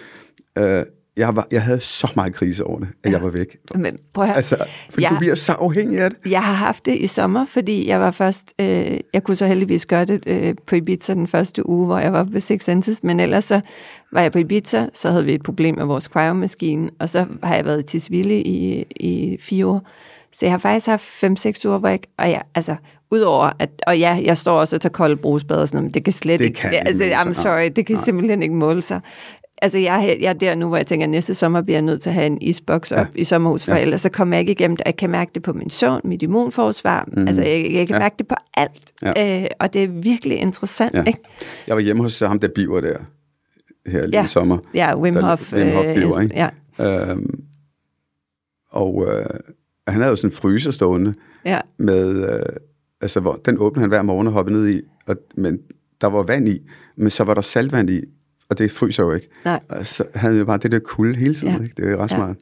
[0.57, 0.85] Øh,
[1.17, 3.57] jeg, var, jeg havde så meget krise over det, at jeg var væk.
[3.75, 4.35] Men prøv at høre.
[4.35, 4.57] Altså,
[4.89, 5.09] fordi Ja.
[5.09, 6.31] du bliver så afhængig af det.
[6.31, 9.85] Jeg har haft det i sommer, fordi jeg var først, øh, jeg kunne så heldigvis
[9.85, 13.19] gøre det øh, på Ibiza den første uge, hvor jeg var på Six Senses, men
[13.19, 13.61] ellers så
[14.11, 17.55] var jeg på Ibiza, så havde vi et problem med vores cryomaskine, og så har
[17.55, 19.87] jeg været i Tisvilde i, i fire år.
[20.33, 22.75] Så jeg har faktisk haft fem-seks uger, hvor jeg, og jeg, altså,
[23.11, 25.93] udover at, og ja, jeg står også og tager kolde brugsbad og sådan noget, men
[25.93, 28.03] det kan slet Det ikke, kan det, ikke altså, I'm sorry, det kan Nej.
[28.03, 29.01] simpelthen ikke måle sig.
[29.61, 32.01] Altså, jeg, jeg er der nu, hvor jeg tænker, at næste sommer bliver jeg nødt
[32.01, 33.05] til at have en isboks op Ja.
[33.15, 33.81] i sommerhus, for Ja.
[33.81, 34.85] ellers så kommer jeg ikke igennem det.
[34.85, 37.07] Jeg kan mærke det på min søvn, mit immunforsvar.
[37.13, 37.27] Mm.
[37.27, 37.95] Altså, jeg, jeg kan.
[37.95, 37.99] Ja.
[37.99, 38.91] mærke det på alt.
[39.01, 39.41] Ja.
[39.43, 41.03] Øh, og det er virkelig interessant, Ja.
[41.03, 41.19] ikke?
[41.67, 42.97] Jeg var hjemme hos ham, der biver der,
[43.87, 44.25] her lige Ja.
[44.25, 44.57] i sommer.
[44.73, 45.53] Ja, Wim Der- Hof.
[45.53, 46.35] Wim Hof øh, biver, ikke?
[46.35, 46.49] Ja,
[47.11, 47.39] Øhm,
[48.71, 49.25] og øh,
[49.87, 51.13] han havde jo sådan en fryser stående,
[51.45, 52.39] ja, med, øh,
[53.01, 55.59] altså, hvor, den åbnede han hver morgen og hoppede ned i, og, men
[56.01, 56.59] der var vand i,
[56.95, 58.01] men så var der saltvand i,
[58.49, 59.27] og det fryser jo ikke.
[59.45, 59.59] nej.
[59.69, 61.63] Og så havde jo bare det der kulde hele tiden, Ja.
[61.63, 61.73] ikke?
[61.77, 62.15] det er jo ret Ja.
[62.17, 62.35] smart.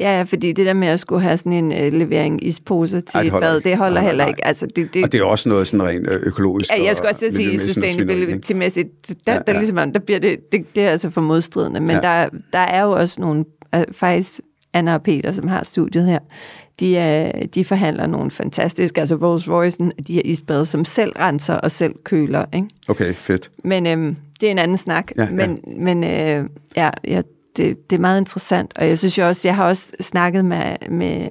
[0.00, 3.16] Ja, ja, fordi det der med at skulle have sådan en øh, levering ispose til
[3.16, 3.68] Ej, det bad, ikke.
[3.68, 4.46] det holder Nej, nej, heller ikke.
[4.46, 7.08] Altså, det, det, Og det er også noget sådan rent øh, økologisk Ja, jeg skulle
[7.10, 8.88] og også sige sustainability-mæssigt.
[9.08, 11.80] Der, Ja, ja, der, ligesom, der bliver det, det, det er altså for modstridende.
[11.80, 12.00] Men ja.
[12.00, 13.44] der, der er jo også nogle,
[13.74, 14.40] øh, faktisk
[14.72, 16.18] Anna og Peter, som har studiet her,
[16.80, 21.54] de, øh, de forhandler nogle fantastiske, altså Rolls Royce'en, de her isbade, som selv renser
[21.54, 22.44] og selv køler.
[22.54, 22.68] Ikke?
[22.88, 23.50] Okay, fedt.
[23.64, 25.12] Men øhm, det er en anden snak.
[25.16, 25.30] Ja, ja.
[25.30, 27.22] men men øh, ja, ja
[27.56, 28.72] det, det er meget interessant.
[28.78, 31.28] Og jeg synes jo også, jeg har også snakket med, med,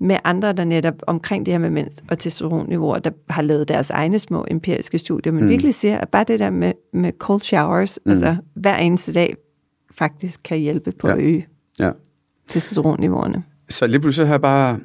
[0.00, 3.90] med andre, der netop omkring det her med mænds og testosteronniveauer, der har lavet deres
[3.90, 5.50] egne små empiriske studier, men mm.
[5.50, 8.10] virkelig siger, at bare det der med, med cold showers, mm.
[8.10, 9.36] altså hver eneste dag,
[9.98, 11.12] faktisk kan hjælpe på Ja.
[11.14, 11.46] at øge
[11.78, 11.90] Ja.
[12.48, 13.42] testosteronniveauerne.
[13.68, 14.80] Så lige pludselig har jeg bare,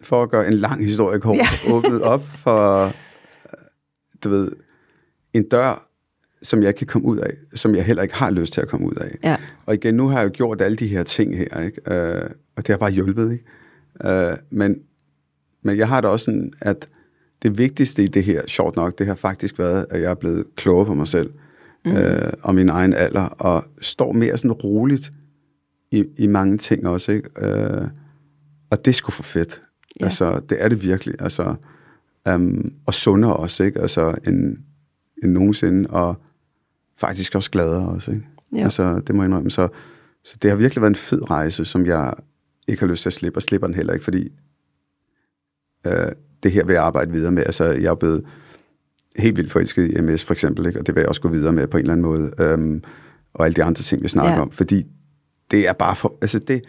[0.00, 1.48] for at gøre en lang historie kort, Ja.
[1.74, 2.92] åbnet op for, øh,
[4.24, 4.52] du ved,
[5.32, 5.88] en dør
[6.42, 8.86] som jeg kan komme ud af, som jeg heller ikke har lyst til at komme
[8.86, 9.14] ud af.
[9.24, 9.36] Ja.
[9.66, 11.92] Og igen, nu har jeg jo gjort alle de her ting her, ikke?
[11.92, 13.32] Øh, og det har bare hjulpet.
[13.32, 13.44] Ikke?
[14.04, 14.80] Øh, men,
[15.62, 16.88] men jeg har da også sådan, at
[17.42, 20.44] det vigtigste i det her, sjovt nok, det har faktisk været, at jeg er blevet
[20.56, 21.30] klogere på mig selv
[21.84, 21.92] mm.
[21.92, 25.12] øh, og min egen alder, og står mere sådan roligt
[25.90, 27.12] i, i mange ting også.
[27.12, 27.28] Ikke?
[27.38, 27.88] Øh,
[28.72, 29.62] og det er sgu for fedt.
[30.00, 30.04] Ja.
[30.04, 31.14] Altså, det er det virkelig.
[31.18, 31.54] Altså,
[32.30, 33.80] um, og sundere også, ikke?
[33.80, 34.56] Altså, end,
[35.22, 36.16] end nogensinde, og
[36.96, 38.26] faktisk også gladere også, ikke?
[38.54, 38.62] Ja.
[38.64, 39.50] Altså, det må jeg indrømme.
[39.50, 39.68] Så,
[40.24, 42.12] så det har virkelig været en fed rejse, som jeg
[42.68, 44.28] ikke har lyst til at slippe, og slipper den heller ikke, fordi
[45.86, 46.12] øh,
[46.42, 47.42] det her vil jeg arbejde videre med.
[47.46, 48.24] Altså, jeg er blevet
[49.16, 50.78] helt vildt forelsket i MS, for eksempel, ikke?
[50.78, 52.82] og det vil jeg også gå videre med på en eller anden måde, um,
[53.34, 54.40] og alle de andre ting, vi snakker Ja.
[54.40, 54.86] om, fordi
[55.50, 56.62] det er bare for, altså det,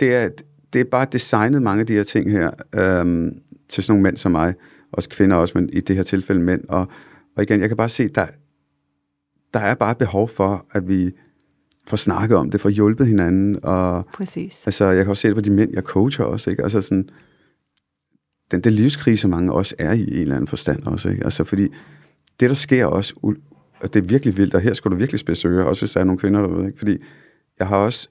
[0.00, 0.28] det er,
[0.76, 4.16] det er bare designet mange af de her ting her, øhm, til sådan nogle mænd
[4.16, 4.54] som mig,
[4.92, 6.86] også kvinder også, men i det her tilfælde mænd, og,
[7.36, 8.26] og igen, jeg kan bare se, der,
[9.54, 11.12] der er bare behov for, at vi
[11.86, 14.66] får snakket om det, får hjulpet hinanden, og Præcis.
[14.66, 16.62] altså, jeg kan også se det på de mænd, jeg coacher også, ikke?
[16.62, 17.08] Altså sådan,
[18.50, 21.24] den der livskrise, mange også er i en eller anden forstand også, ikke?
[21.24, 21.68] Altså, fordi
[22.40, 23.34] det, der sker også,
[23.80, 26.00] og det er virkelig vildt, og her skal du virkelig spidse ører, også hvis der
[26.00, 26.78] er nogle kvinder derude, ikke?
[26.78, 26.98] Fordi
[27.58, 28.08] jeg har også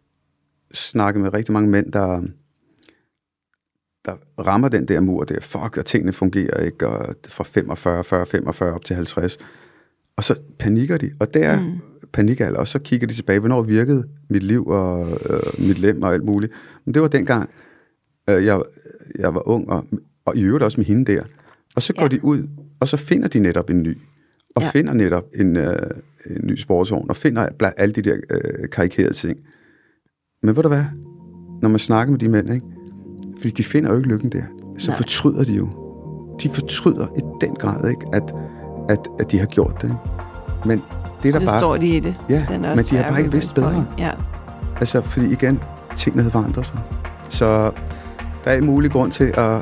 [0.73, 2.21] snakket med rigtig mange mænd, der,
[4.05, 8.25] der rammer den der mur der, fuck, og tingene fungerer ikke, og fra 45, 40,
[8.25, 9.37] 45 op til 50.
[10.17, 11.79] Og så panikker de, og der mm.
[12.13, 16.13] panikalder, og så kigger de tilbage, hvornår virkede mit liv og øh, mit lem og
[16.13, 16.53] alt muligt.
[16.85, 17.49] Men det var dengang,
[18.29, 18.61] øh, jeg,
[19.19, 19.85] jeg var ung, og,
[20.25, 21.23] og i øvrigt også med hende der.
[21.75, 22.07] Og så går Ja.
[22.07, 22.47] de ud,
[22.79, 23.97] og så finder de netop en ny.
[24.55, 24.69] Og ja.
[24.69, 25.75] finder netop en, øh,
[26.29, 29.39] en ny sportsvogn, og finder blandt alle de der øh, karikerede ting.
[30.43, 30.83] Men ved du hvad?
[31.61, 32.65] Når man snakker med de mænd, ikke?
[33.37, 34.41] Fordi de finder jo ikke lykken der,
[34.79, 34.97] så Nej.
[34.97, 35.69] Fortryder de jo.
[36.43, 38.05] De fortryder i den grad, ikke?
[38.13, 38.23] At,
[38.89, 39.87] at, at de har gjort det.
[39.87, 39.95] Ikke?
[40.65, 40.81] Men
[41.23, 41.59] det er der Nu bare...
[41.59, 42.15] står de i det.
[42.29, 43.85] Ja, Den er men også de har bare ikke vidst bedre.
[43.97, 44.11] Ja.
[44.79, 45.59] Altså, fordi igen,
[45.95, 46.79] tingene havde forandret sig.
[47.29, 47.71] Så
[48.43, 49.61] der er en mulig grund til at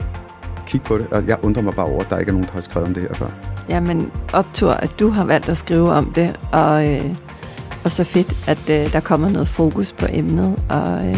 [0.68, 2.54] kigge på det, og jeg undrer mig bare over, at der ikke er nogen, der
[2.54, 3.28] har skrevet om det her før.
[3.70, 7.16] Jamen, optur, at du har valgt at skrive om det, og, øh,
[7.84, 11.18] og så fedt, at øh, der kommer noget fokus på emnet, og øh,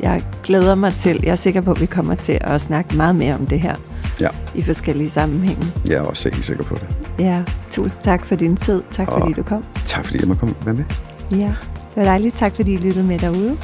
[0.00, 3.16] jeg glæder mig til, jeg er sikker på, at vi kommer til at snakke meget
[3.16, 3.76] mere om det her
[4.20, 5.66] Ja, i forskellige sammenhænge.
[5.86, 6.88] jeg er også helt sikker på det.
[7.18, 8.82] Ja, tusind tak for din tid.
[8.90, 9.64] Tak fordi Og- du kom.
[9.84, 10.84] Tak fordi jeg må komme være med.
[11.30, 12.34] Ja, det var dejligt.
[12.34, 13.56] Tak fordi I lyttede med derude.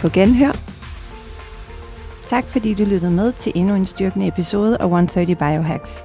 [0.00, 0.52] På genhør.
[2.28, 6.04] Tak fordi du lyttede med til endnu en styrkende episode af 130 Biohacks.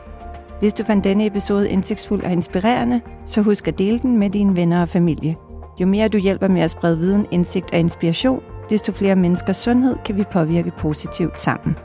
[0.59, 4.55] Hvis du fandt denne episode indsigtsfuld og inspirerende, så husk at dele den med dine
[4.55, 5.36] venner og familie.
[5.81, 9.95] Jo mere du hjælper med at sprede viden, indsigt og inspiration, desto flere menneskers sundhed
[10.05, 11.76] kan vi påvirke positivt sammen.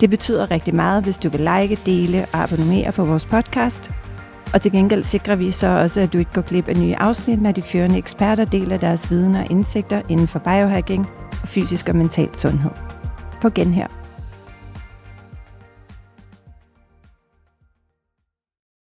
[0.00, 3.90] Det betyder rigtig meget, hvis du vil like, dele og abonnere på vores podcast.
[4.54, 7.42] Og til gengæld sikrer vi så også, at du ikke går glip af nye afsnit,
[7.42, 11.06] når de førende eksperter deler deres viden og indsigter inden for biohacking
[11.42, 12.70] og fysisk og mental sundhed.
[13.40, 14.03] På genhør.